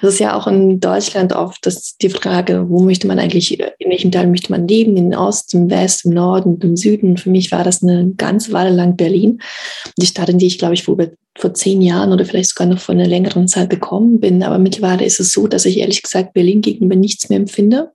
Das 0.03 0.15
ist 0.15 0.19
ja 0.19 0.37
auch 0.37 0.49
in 0.49 0.81
Deutschland 0.81 1.33
oft 1.33 1.65
das, 1.65 1.97
die 2.03 2.09
Frage, 2.09 2.69
wo 2.69 2.83
möchte 2.83 3.07
man 3.07 3.21
eigentlich, 3.21 3.61
in 3.61 3.91
welchem 3.91 4.11
Teil 4.11 4.27
möchte 4.27 4.51
man 4.51 4.67
leben, 4.67 4.97
in 4.97 5.11
den 5.11 5.19
Osten, 5.19 5.57
im 5.59 5.71
Westen, 5.71 6.09
im 6.09 6.15
Norden, 6.15 6.59
im 6.61 6.77
Süden. 6.77 7.17
Für 7.17 7.31
mich 7.31 7.53
war 7.53 7.63
das 7.63 7.81
eine 7.81 8.13
ganze 8.17 8.53
Weile 8.53 8.71
lang 8.71 8.97
Berlin. 8.97 9.41
Die 9.97 10.07
Stadt, 10.07 10.31
in 10.31 10.39
die 10.39 10.49
ich, 10.49 10.59
glaube 10.59 10.75
ich, 10.75 10.83
vor, 10.83 10.97
vor 11.39 11.55
zehn 11.55 11.81
Jahren 11.81 12.13
oder 12.13 12.25
vielleicht 12.25 12.49
sogar 12.49 12.67
noch 12.67 12.81
vor 12.81 12.93
einer 12.93 13.07
längeren 13.07 13.47
Zeit 13.47 13.71
gekommen 13.71 14.19
bin. 14.19 14.43
Aber 14.43 14.59
mittlerweile 14.59 15.05
ist 15.05 15.21
es 15.21 15.31
so, 15.31 15.47
dass 15.47 15.65
ich 15.65 15.79
ehrlich 15.79 16.03
gesagt 16.03 16.35
Berlin 16.35 16.61
gegenüber 16.61 16.97
nichts 16.97 17.29
mehr 17.29 17.39
empfinde. 17.39 17.93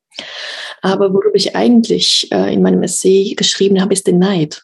Aber 0.81 1.13
worüber 1.13 1.35
ich 1.35 1.53
eigentlich 1.53 2.29
äh, 2.31 2.53
in 2.53 2.61
meinem 2.61 2.81
Essay 2.81 3.35
geschrieben 3.35 3.81
habe, 3.81 3.93
ist 3.93 4.07
der 4.07 4.13
Neid. 4.13 4.63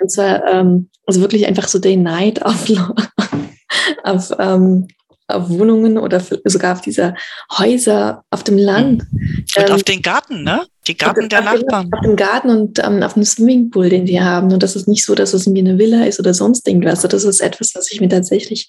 Und 0.00 0.10
zwar 0.10 0.44
ähm, 0.46 0.88
also 1.06 1.20
wirklich 1.20 1.46
einfach 1.46 1.68
so 1.68 1.78
den 1.78 2.02
Neid 2.02 2.44
auf, 2.44 2.66
auf, 4.04 4.32
ähm, 4.38 4.88
auf 5.28 5.48
Wohnungen 5.48 5.98
oder 5.98 6.20
sogar 6.44 6.74
auf 6.74 6.80
diese 6.80 7.14
Häuser 7.58 8.24
auf 8.30 8.44
dem 8.44 8.58
Land. 8.58 9.04
Und 9.56 9.68
ähm, 9.68 9.72
auf 9.72 9.82
den 9.82 10.02
Garten, 10.02 10.42
ne? 10.42 10.66
Die 10.86 10.96
Garten 10.96 11.28
der 11.28 11.40
auf 11.40 11.44
Nachbarn. 11.44 11.90
Auf 11.92 12.00
dem 12.02 12.16
Garten 12.16 12.50
und 12.50 12.78
ähm, 12.78 13.02
auf 13.02 13.14
dem 13.14 13.24
Swimmingpool, 13.24 13.88
den 13.88 14.06
die 14.06 14.20
haben. 14.20 14.52
Und 14.52 14.62
das 14.62 14.76
ist 14.76 14.86
nicht 14.86 15.04
so, 15.04 15.14
dass 15.14 15.32
es 15.32 15.46
irgendwie 15.46 15.68
eine 15.68 15.78
Villa 15.78 16.04
ist 16.04 16.20
oder 16.20 16.34
sonst 16.34 16.66
irgendwas. 16.68 17.02
Das 17.02 17.24
ist 17.24 17.40
etwas, 17.40 17.74
was 17.74 17.90
ich 17.90 18.00
mir 18.00 18.08
tatsächlich 18.08 18.68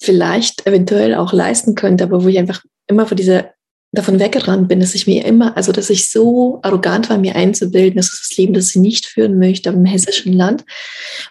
vielleicht 0.00 0.66
eventuell 0.66 1.14
auch 1.14 1.32
leisten 1.32 1.74
könnte, 1.74 2.04
aber 2.04 2.22
wo 2.22 2.28
ich 2.28 2.38
einfach 2.38 2.62
immer 2.86 3.06
vor 3.06 3.16
dieser 3.16 3.50
davon 3.92 4.20
weggerannt 4.20 4.68
bin, 4.68 4.80
dass 4.80 4.94
ich 4.94 5.06
mir 5.06 5.24
immer, 5.24 5.56
also 5.56 5.72
dass 5.72 5.88
ich 5.88 6.10
so 6.10 6.60
arrogant 6.62 7.08
war, 7.08 7.16
mir 7.16 7.36
einzubilden, 7.36 7.96
das 7.96 8.12
ist 8.12 8.28
das 8.30 8.36
Leben, 8.36 8.52
das 8.52 8.70
ich 8.70 8.76
nicht 8.76 9.06
führen 9.06 9.38
möchte 9.38 9.70
im 9.70 9.84
hessischen 9.84 10.34
Land. 10.34 10.64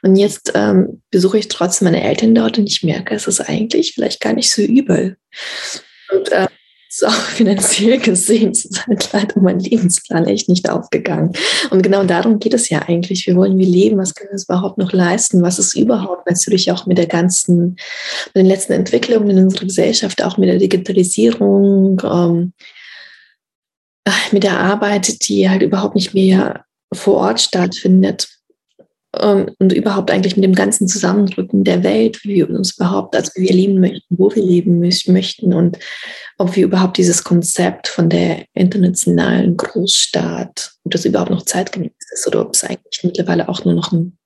Und 0.02 0.16
jetzt 0.16 0.52
ähm, 0.56 1.02
besuche 1.12 1.38
ich 1.38 1.50
trotzdem 1.50 1.86
meine 1.86 2.04
Eltern 2.04 2.34
dort 2.34 2.58
und 2.58 2.68
ich 2.68 2.84
merke, 2.84 3.14
es 3.14 3.28
ist 3.28 3.42
eigentlich 3.42 3.94
vielleicht 3.94 4.22
gar 4.22 4.34
nicht 4.34 4.52
so 4.52 4.64
übel. 4.64 5.18
Und 6.12 6.32
äh, 6.32 6.48
ist 7.02 7.08
auch 7.08 7.14
finanziell 7.14 8.00
gesehen 8.00 8.52
ist 8.52 8.88
halt 8.88 9.14
leider 9.14 9.40
mein 9.40 9.60
Lebensplan 9.60 10.26
echt 10.26 10.50
nicht 10.50 10.70
aufgegangen. 10.70 11.34
Und 11.70 11.84
genau 11.84 12.04
darum 12.04 12.40
geht 12.40 12.54
es 12.54 12.70
ja 12.70 12.82
eigentlich. 12.88 13.28
Wir 13.28 13.36
wollen 13.36 13.58
wie 13.58 13.66
leben? 13.66 13.98
Was 13.98 14.16
können 14.16 14.30
wir 14.30 14.34
uns 14.34 14.46
überhaupt 14.46 14.78
noch 14.78 14.92
leisten? 14.94 15.42
Was 15.42 15.60
ist 15.60 15.76
überhaupt 15.76 16.28
natürlich 16.30 16.72
auch 16.72 16.86
mit 16.86 16.98
der 16.98 17.08
ganzen, 17.08 17.78
mit 18.34 18.36
den 18.36 18.46
letzten 18.48 18.74
Entwicklungen 18.74 19.30
in 19.30 19.44
unserer 19.44 19.66
Gesellschaft, 19.66 20.24
auch 20.24 20.38
mit 20.38 20.50
der 20.50 20.58
Digitalisierung, 20.58 22.02
ähm, 22.04 22.54
mit 24.32 24.44
der 24.44 24.60
Arbeit, 24.60 25.28
die 25.28 25.50
halt 25.50 25.62
überhaupt 25.62 25.96
nicht 25.96 26.14
mehr 26.14 26.66
vor 26.94 27.18
Ort 27.18 27.42
stattfindet 27.42 28.37
und 29.18 29.74
überhaupt 29.74 30.12
eigentlich 30.12 30.36
mit 30.36 30.44
dem 30.44 30.56
ganzen 30.56 30.88
Zusammenrücken 30.88 31.64
der 31.64 31.84
Welt, 31.84 32.24
wie 32.24 32.36
wir 32.36 32.50
uns 32.50 32.78
überhaupt, 32.78 33.16
als 33.16 33.36
wir 33.36 33.52
leben 33.52 33.80
möchten, 33.80 34.18
wo 34.18 34.34
wir 34.34 34.44
leben 34.44 34.80
möchten 34.80 35.54
und 35.54 35.78
ob 36.38 36.56
wir 36.56 36.66
überhaupt 36.66 36.98
dieses 36.98 37.24
Konzept 37.24 37.88
von 37.88 38.10
der 38.10 38.46
internationalen 38.54 39.58
Großstaat, 39.58 40.74
ob 40.84 40.92
das 40.92 41.06
überhaupt 41.06 41.32
noch 41.32 41.44
zeitgemäß 41.44 41.92
ist 42.14 42.28
oder 42.28 42.42
ob 42.42 42.54
es 42.54 42.64
eigentlich 42.64 43.04
mittlerweile 43.04 43.50
auch 43.50 43.66
nur 43.66 43.74
noch 43.74 43.92
ein 43.92 44.18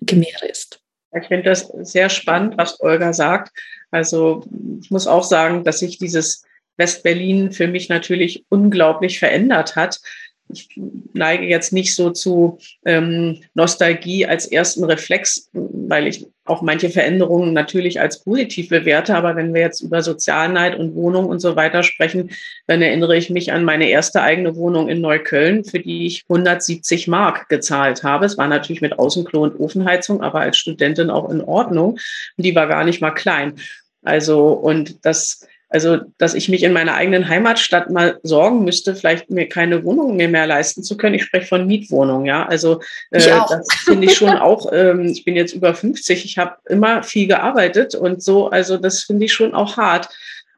Gemälde 0.00 0.46
ist. 0.50 0.80
Ich 1.18 1.26
finde 1.26 1.44
das 1.44 1.72
sehr 1.82 2.10
spannend, 2.10 2.58
was 2.58 2.80
Olga 2.80 3.12
sagt. 3.12 3.50
Also 3.90 4.44
ich 4.82 4.90
muss 4.90 5.06
auch 5.06 5.24
sagen, 5.24 5.64
dass 5.64 5.78
sich 5.78 5.98
dieses 5.98 6.42
Westberlin 6.76 7.50
für 7.50 7.66
mich 7.66 7.88
natürlich 7.88 8.44
unglaublich 8.48 9.18
verändert 9.18 9.74
hat 9.74 10.00
ich 10.50 10.68
neige 11.12 11.46
jetzt 11.46 11.72
nicht 11.72 11.94
so 11.94 12.10
zu 12.10 12.58
ähm, 12.84 13.42
Nostalgie 13.54 14.26
als 14.26 14.46
ersten 14.46 14.84
Reflex, 14.84 15.50
weil 15.52 16.06
ich 16.06 16.26
auch 16.44 16.62
manche 16.62 16.90
Veränderungen 16.90 17.52
natürlich 17.52 18.00
als 18.00 18.24
positiv 18.24 18.70
bewerte. 18.70 19.14
Aber 19.14 19.36
wenn 19.36 19.54
wir 19.54 19.60
jetzt 19.60 19.80
über 19.80 20.02
Sozialneid 20.02 20.78
und 20.78 20.94
Wohnung 20.94 21.26
und 21.26 21.40
so 21.40 21.56
weiter 21.56 21.82
sprechen, 21.82 22.30
dann 22.66 22.82
erinnere 22.82 23.16
ich 23.16 23.30
mich 23.30 23.52
an 23.52 23.64
meine 23.64 23.88
erste 23.88 24.22
eigene 24.22 24.56
Wohnung 24.56 24.88
in 24.88 25.00
Neukölln, 25.00 25.64
für 25.64 25.80
die 25.80 26.06
ich 26.06 26.24
170 26.28 27.08
Mark 27.08 27.48
gezahlt 27.48 28.02
habe. 28.02 28.26
Es 28.26 28.38
war 28.38 28.48
natürlich 28.48 28.82
mit 28.82 28.98
Außenklo 28.98 29.42
und 29.42 29.60
Ofenheizung, 29.60 30.22
aber 30.22 30.40
als 30.40 30.56
Studentin 30.56 31.10
auch 31.10 31.30
in 31.30 31.42
Ordnung. 31.42 31.98
Die 32.36 32.54
war 32.54 32.66
gar 32.66 32.84
nicht 32.84 33.00
mal 33.00 33.10
klein. 33.10 33.54
Also, 34.02 34.48
und 34.48 35.04
das 35.04 35.46
also, 35.70 35.98
dass 36.16 36.34
ich 36.34 36.48
mich 36.48 36.62
in 36.62 36.72
meiner 36.72 36.94
eigenen 36.94 37.28
Heimatstadt 37.28 37.90
mal 37.90 38.18
sorgen 38.22 38.64
müsste, 38.64 38.94
vielleicht 38.94 39.30
mir 39.30 39.48
keine 39.48 39.84
Wohnung 39.84 40.16
mehr, 40.16 40.28
mehr 40.28 40.46
leisten 40.46 40.82
zu 40.82 40.96
können. 40.96 41.14
Ich 41.14 41.24
spreche 41.24 41.46
von 41.46 41.66
Mietwohnungen, 41.66 42.24
ja. 42.24 42.46
Also 42.46 42.80
äh, 43.10 43.20
das 43.20 43.66
finde 43.84 44.06
ich 44.06 44.16
schon 44.16 44.30
auch, 44.30 44.72
ähm, 44.72 45.06
ich 45.06 45.24
bin 45.24 45.36
jetzt 45.36 45.52
über 45.52 45.74
50, 45.74 46.24
ich 46.24 46.38
habe 46.38 46.56
immer 46.68 47.02
viel 47.02 47.26
gearbeitet 47.26 47.94
und 47.94 48.22
so, 48.22 48.48
also 48.48 48.78
das 48.78 49.02
finde 49.02 49.26
ich 49.26 49.32
schon 49.34 49.54
auch 49.54 49.76
hart. 49.76 50.08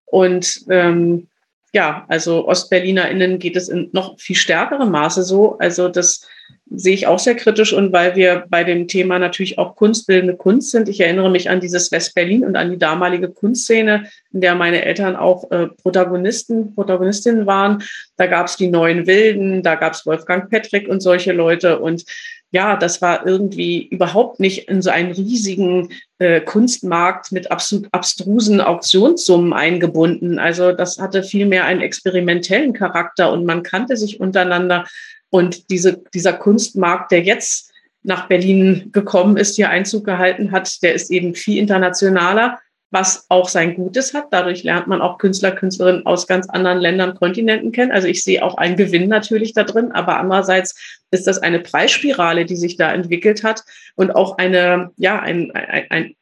Und 0.06 0.64
ähm, 0.68 1.26
ja, 1.72 2.04
also 2.08 2.48
OstberlinerInnen 2.48 3.38
geht 3.38 3.56
es 3.56 3.68
in 3.68 3.90
noch 3.92 4.18
viel 4.18 4.36
stärkerem 4.36 4.90
Maße 4.90 5.22
so. 5.22 5.56
Also 5.58 5.88
das 5.88 6.26
sehe 6.72 6.94
ich 6.94 7.06
auch 7.06 7.18
sehr 7.18 7.34
kritisch 7.34 7.72
und 7.72 7.92
weil 7.92 8.14
wir 8.14 8.44
bei 8.48 8.64
dem 8.64 8.86
Thema 8.86 9.18
natürlich 9.18 9.58
auch 9.58 9.74
kunstbildende 9.74 10.36
Kunst 10.36 10.70
sind. 10.70 10.88
Ich 10.88 11.00
erinnere 11.00 11.30
mich 11.30 11.50
an 11.50 11.60
dieses 11.60 11.90
West-Berlin 11.90 12.44
und 12.44 12.56
an 12.56 12.70
die 12.70 12.78
damalige 12.78 13.28
Kunstszene, 13.28 14.06
in 14.32 14.40
der 14.40 14.54
meine 14.54 14.84
Eltern 14.84 15.16
auch 15.16 15.50
äh, 15.50 15.66
Protagonisten, 15.66 16.74
Protagonistinnen 16.74 17.46
waren. 17.46 17.82
Da 18.16 18.26
gab 18.26 18.46
es 18.46 18.56
die 18.56 18.68
Neuen 18.68 19.06
Wilden, 19.06 19.62
da 19.62 19.74
gab 19.74 19.94
es 19.94 20.06
Wolfgang 20.06 20.48
Petrick 20.48 20.88
und 20.88 21.00
solche 21.00 21.32
Leute 21.32 21.80
und 21.80 22.04
ja, 22.52 22.76
das 22.76 23.00
war 23.00 23.26
irgendwie 23.26 23.86
überhaupt 23.86 24.40
nicht 24.40 24.68
in 24.68 24.82
so 24.82 24.90
einen 24.90 25.12
riesigen 25.12 25.90
äh, 26.18 26.40
Kunstmarkt 26.40 27.30
mit 27.30 27.50
absolut 27.50 27.88
abstrusen 27.92 28.60
Auktionssummen 28.60 29.52
eingebunden. 29.52 30.38
Also 30.38 30.72
das 30.72 30.98
hatte 30.98 31.22
vielmehr 31.22 31.64
einen 31.64 31.80
experimentellen 31.80 32.72
Charakter 32.72 33.32
und 33.32 33.44
man 33.44 33.62
kannte 33.62 33.96
sich 33.96 34.18
untereinander. 34.18 34.84
Und 35.30 35.70
diese, 35.70 36.02
dieser 36.12 36.32
Kunstmarkt, 36.32 37.12
der 37.12 37.22
jetzt 37.22 37.70
nach 38.02 38.26
Berlin 38.26 38.90
gekommen 38.92 39.36
ist, 39.36 39.56
hier 39.56 39.70
Einzug 39.70 40.04
gehalten 40.04 40.50
hat, 40.50 40.82
der 40.82 40.94
ist 40.94 41.10
eben 41.10 41.34
viel 41.36 41.58
internationaler, 41.58 42.58
was 42.90 43.26
auch 43.28 43.48
sein 43.48 43.74
Gutes 43.74 44.14
hat. 44.14 44.26
Dadurch 44.30 44.64
lernt 44.64 44.86
man 44.86 45.00
auch 45.00 45.18
Künstler, 45.18 45.52
Künstlerinnen 45.52 46.06
aus 46.06 46.26
ganz 46.26 46.48
anderen 46.48 46.78
Ländern, 46.78 47.14
Kontinenten 47.14 47.72
kennen. 47.72 47.92
Also 47.92 48.08
ich 48.08 48.24
sehe 48.24 48.42
auch 48.42 48.56
einen 48.56 48.76
Gewinn 48.76 49.08
natürlich 49.08 49.52
da 49.52 49.64
drin, 49.64 49.92
aber 49.92 50.18
andererseits 50.18 50.74
ist 51.10 51.26
das 51.26 51.38
eine 51.38 51.60
Preisspirale, 51.60 52.44
die 52.44 52.56
sich 52.56 52.76
da 52.76 52.92
entwickelt 52.92 53.44
hat 53.44 53.64
und 53.94 54.14
auch 54.14 54.38
eine, 54.38 54.90
ja, 54.96 55.20
ein, 55.20 55.52
ein, 55.52 55.86
ein 55.90 56.14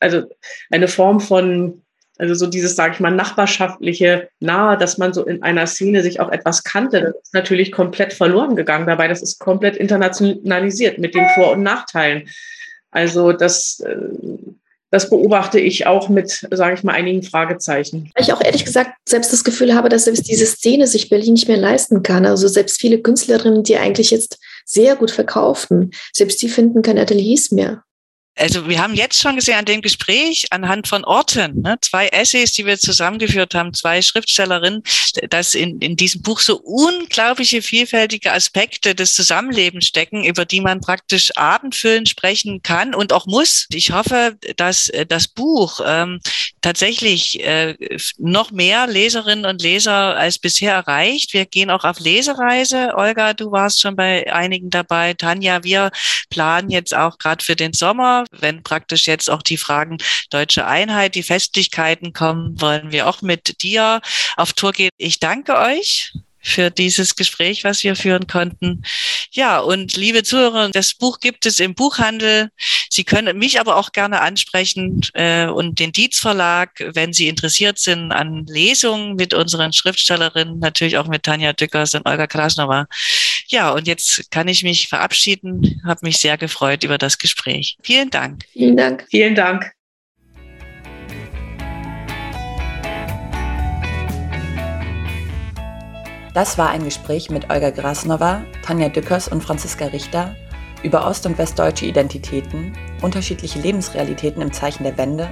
also 0.00 0.22
eine 0.70 0.88
Form 0.88 1.20
von 1.20 1.82
also 2.18 2.34
so 2.34 2.46
dieses, 2.46 2.76
sage 2.76 2.94
ich 2.94 3.00
mal, 3.00 3.10
nachbarschaftliche 3.10 4.30
Nahe, 4.40 4.78
dass 4.78 4.96
man 4.96 5.12
so 5.12 5.26
in 5.26 5.42
einer 5.42 5.66
Szene 5.66 6.02
sich 6.02 6.18
auch 6.18 6.30
etwas 6.30 6.64
kannte, 6.64 7.02
das 7.02 7.14
ist 7.22 7.34
natürlich 7.34 7.72
komplett 7.72 8.14
verloren 8.14 8.56
gegangen 8.56 8.86
dabei. 8.86 9.06
Das 9.06 9.22
ist 9.22 9.38
komplett 9.38 9.76
internationalisiert 9.76 10.96
mit 10.98 11.14
den 11.14 11.28
Vor- 11.34 11.52
und 11.52 11.62
Nachteilen. 11.62 12.28
Also 12.90 13.32
das, 13.32 13.80
äh, 13.80 13.98
das 14.90 15.10
beobachte 15.10 15.58
ich 15.58 15.86
auch 15.86 16.08
mit, 16.08 16.46
sage 16.50 16.74
ich 16.74 16.84
mal, 16.84 16.92
einigen 16.92 17.22
Fragezeichen. 17.22 18.10
Weil 18.14 18.24
ich 18.24 18.32
auch 18.32 18.40
ehrlich 18.40 18.64
gesagt 18.64 18.90
selbst 19.08 19.32
das 19.32 19.44
Gefühl 19.44 19.74
habe, 19.74 19.88
dass 19.88 20.04
selbst 20.04 20.28
diese 20.28 20.46
Szene 20.46 20.86
sich 20.86 21.08
Berlin 21.08 21.34
nicht 21.34 21.48
mehr 21.48 21.56
leisten 21.56 22.02
kann. 22.02 22.24
Also 22.24 22.46
selbst 22.48 22.80
viele 22.80 23.00
Künstlerinnen, 23.00 23.62
die 23.62 23.76
eigentlich 23.76 24.10
jetzt 24.10 24.38
sehr 24.64 24.96
gut 24.96 25.10
verkaufen, 25.10 25.90
selbst 26.12 26.40
die 26.42 26.48
finden 26.48 26.82
keine 26.82 27.02
Ateliers 27.02 27.50
mehr. 27.50 27.82
Also 28.38 28.68
wir 28.68 28.82
haben 28.82 28.94
jetzt 28.94 29.20
schon 29.20 29.36
gesehen 29.36 29.56
an 29.56 29.64
dem 29.64 29.80
Gespräch 29.80 30.46
anhand 30.50 30.88
von 30.88 31.04
Orten, 31.04 31.62
ne, 31.62 31.78
zwei 31.80 32.08
Essays, 32.08 32.52
die 32.52 32.66
wir 32.66 32.78
zusammengeführt 32.78 33.54
haben, 33.54 33.72
zwei 33.72 34.02
Schriftstellerinnen, 34.02 34.82
dass 35.30 35.54
in, 35.54 35.78
in 35.78 35.96
diesem 35.96 36.20
Buch 36.20 36.40
so 36.40 36.58
unglaubliche 36.58 37.62
vielfältige 37.62 38.34
Aspekte 38.34 38.94
des 38.94 39.14
Zusammenlebens 39.14 39.86
stecken, 39.86 40.22
über 40.22 40.44
die 40.44 40.60
man 40.60 40.82
praktisch 40.82 41.34
abendfüllend 41.34 42.10
sprechen 42.10 42.62
kann 42.62 42.94
und 42.94 43.14
auch 43.14 43.24
muss. 43.24 43.66
Ich 43.70 43.92
hoffe, 43.92 44.36
dass 44.58 44.90
äh, 44.90 45.06
das 45.06 45.28
Buch 45.28 45.80
ähm, 45.86 46.20
tatsächlich 46.60 47.42
äh, 47.42 47.74
noch 48.18 48.50
mehr 48.50 48.86
Leserinnen 48.86 49.46
und 49.46 49.62
Leser 49.62 50.14
als 50.14 50.38
bisher 50.38 50.74
erreicht. 50.74 51.32
Wir 51.32 51.46
gehen 51.46 51.70
auch 51.70 51.84
auf 51.84 52.00
Lesereise. 52.00 52.92
Olga, 52.96 53.32
du 53.32 53.50
warst 53.50 53.80
schon 53.80 53.96
bei 53.96 54.30
einigen 54.30 54.68
dabei. 54.68 55.14
Tanja, 55.14 55.64
wir 55.64 55.90
planen 56.28 56.68
jetzt 56.68 56.94
auch 56.94 57.16
gerade 57.16 57.42
für 57.42 57.56
den 57.56 57.72
Sommer 57.72 58.25
wenn 58.30 58.62
praktisch 58.62 59.06
jetzt 59.06 59.30
auch 59.30 59.42
die 59.42 59.56
Fragen 59.56 59.98
deutsche 60.30 60.66
Einheit, 60.66 61.14
die 61.14 61.22
Festlichkeiten 61.22 62.12
kommen, 62.12 62.60
wollen 62.60 62.92
wir 62.92 63.08
auch 63.08 63.22
mit 63.22 63.62
dir 63.62 64.00
auf 64.36 64.52
Tour 64.52 64.72
gehen. 64.72 64.90
Ich 64.98 65.20
danke 65.20 65.58
euch 65.58 66.12
für 66.46 66.70
dieses 66.70 67.16
Gespräch, 67.16 67.64
was 67.64 67.82
wir 67.82 67.96
führen 67.96 68.28
konnten. 68.28 68.82
Ja, 69.32 69.58
und 69.58 69.96
liebe 69.96 70.22
Zuhörer, 70.22 70.70
das 70.70 70.94
Buch 70.94 71.18
gibt 71.18 71.44
es 71.44 71.58
im 71.58 71.74
Buchhandel. 71.74 72.50
Sie 72.88 73.02
können 73.02 73.36
mich 73.36 73.58
aber 73.58 73.76
auch 73.76 73.90
gerne 73.90 74.20
ansprechen 74.20 75.00
äh, 75.14 75.46
und 75.46 75.80
den 75.80 75.90
Dietz 75.90 76.20
Verlag, 76.20 76.70
wenn 76.94 77.12
Sie 77.12 77.26
interessiert 77.26 77.78
sind 77.80 78.12
an 78.12 78.46
Lesungen 78.46 79.16
mit 79.16 79.34
unseren 79.34 79.72
Schriftstellerinnen, 79.72 80.60
natürlich 80.60 80.98
auch 80.98 81.08
mit 81.08 81.24
Tanja 81.24 81.52
Dückers 81.52 81.94
und 81.94 82.06
Olga 82.06 82.28
Krasnova. 82.28 82.86
Ja, 83.48 83.70
und 83.72 83.86
jetzt 83.86 84.30
kann 84.30 84.48
ich 84.48 84.62
mich 84.62 84.88
verabschieden. 84.88 85.80
Habe 85.84 86.00
mich 86.02 86.18
sehr 86.18 86.36
gefreut 86.36 86.82
über 86.84 86.98
das 86.98 87.18
Gespräch. 87.18 87.76
Vielen 87.82 88.10
Dank. 88.10 88.44
Vielen 88.52 88.76
Dank. 88.76 89.06
Vielen 89.10 89.34
Dank. 89.34 89.72
Das 96.34 96.58
war 96.58 96.68
ein 96.68 96.84
Gespräch 96.84 97.30
mit 97.30 97.48
Olga 97.48 97.70
Grasnova, 97.70 98.44
Tanja 98.62 98.90
Dückers 98.90 99.26
und 99.28 99.42
Franziska 99.42 99.86
Richter 99.86 100.36
über 100.82 101.06
ost- 101.06 101.24
und 101.24 101.38
westdeutsche 101.38 101.86
Identitäten, 101.86 102.76
unterschiedliche 103.00 103.58
Lebensrealitäten 103.58 104.42
im 104.42 104.52
Zeichen 104.52 104.84
der 104.84 104.98
Wende 104.98 105.30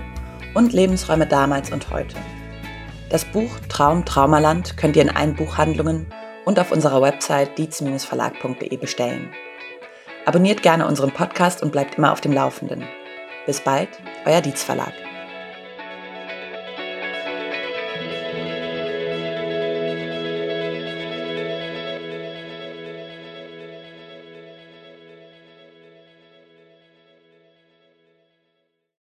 und 0.54 0.72
Lebensräume 0.72 1.26
damals 1.26 1.70
und 1.70 1.90
heute. 1.90 2.16
Das 3.10 3.24
Buch 3.26 3.50
Traum 3.68 4.04
Traumaland 4.06 4.78
könnt 4.78 4.96
ihr 4.96 5.02
in 5.02 5.10
allen 5.10 5.34
Buchhandlungen 5.34 6.06
und 6.44 6.58
auf 6.58 6.72
unserer 6.72 7.02
Website 7.02 7.58
dietz-verlag.de 7.58 8.76
bestellen. 8.76 9.30
Abonniert 10.26 10.62
gerne 10.62 10.86
unseren 10.86 11.12
Podcast 11.12 11.62
und 11.62 11.72
bleibt 11.72 11.96
immer 11.96 12.12
auf 12.12 12.20
dem 12.20 12.32
Laufenden. 12.32 12.84
Bis 13.46 13.60
bald, 13.60 13.90
euer 14.24 14.40
Dietz 14.40 14.62
Verlag. 14.62 15.03